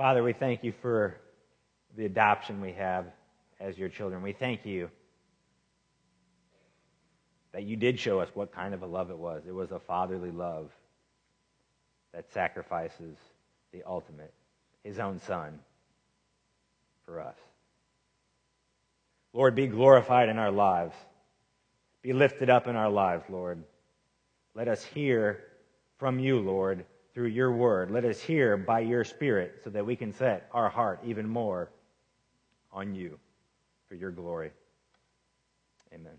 Father, 0.00 0.22
we 0.22 0.32
thank 0.32 0.64
you 0.64 0.72
for 0.80 1.14
the 1.94 2.06
adoption 2.06 2.62
we 2.62 2.72
have 2.72 3.04
as 3.60 3.76
your 3.76 3.90
children. 3.90 4.22
We 4.22 4.32
thank 4.32 4.64
you 4.64 4.88
that 7.52 7.64
you 7.64 7.76
did 7.76 8.00
show 8.00 8.18
us 8.18 8.30
what 8.32 8.50
kind 8.50 8.72
of 8.72 8.80
a 8.80 8.86
love 8.86 9.10
it 9.10 9.18
was. 9.18 9.42
It 9.46 9.54
was 9.54 9.72
a 9.72 9.78
fatherly 9.78 10.30
love 10.30 10.70
that 12.14 12.32
sacrifices 12.32 13.14
the 13.72 13.82
ultimate, 13.86 14.32
his 14.84 14.98
own 14.98 15.20
son, 15.20 15.58
for 17.04 17.20
us. 17.20 17.36
Lord, 19.34 19.54
be 19.54 19.66
glorified 19.66 20.30
in 20.30 20.38
our 20.38 20.50
lives. 20.50 20.96
Be 22.00 22.14
lifted 22.14 22.48
up 22.48 22.66
in 22.66 22.74
our 22.74 22.88
lives, 22.88 23.24
Lord. 23.28 23.62
Let 24.54 24.66
us 24.66 24.82
hear 24.82 25.44
from 25.98 26.18
you, 26.18 26.40
Lord, 26.40 26.86
through 27.14 27.28
your 27.28 27.52
word. 27.52 27.90
Let 27.90 28.04
us 28.04 28.20
hear 28.20 28.56
by 28.56 28.80
your 28.80 29.04
spirit 29.04 29.60
so 29.64 29.70
that 29.70 29.84
we 29.84 29.96
can 29.96 30.12
set 30.12 30.48
our 30.52 30.68
heart 30.68 31.00
even 31.04 31.28
more 31.28 31.70
on 32.72 32.94
you 32.94 33.18
for 33.88 33.94
your 33.94 34.10
glory. 34.10 34.52
Amen. 35.92 36.12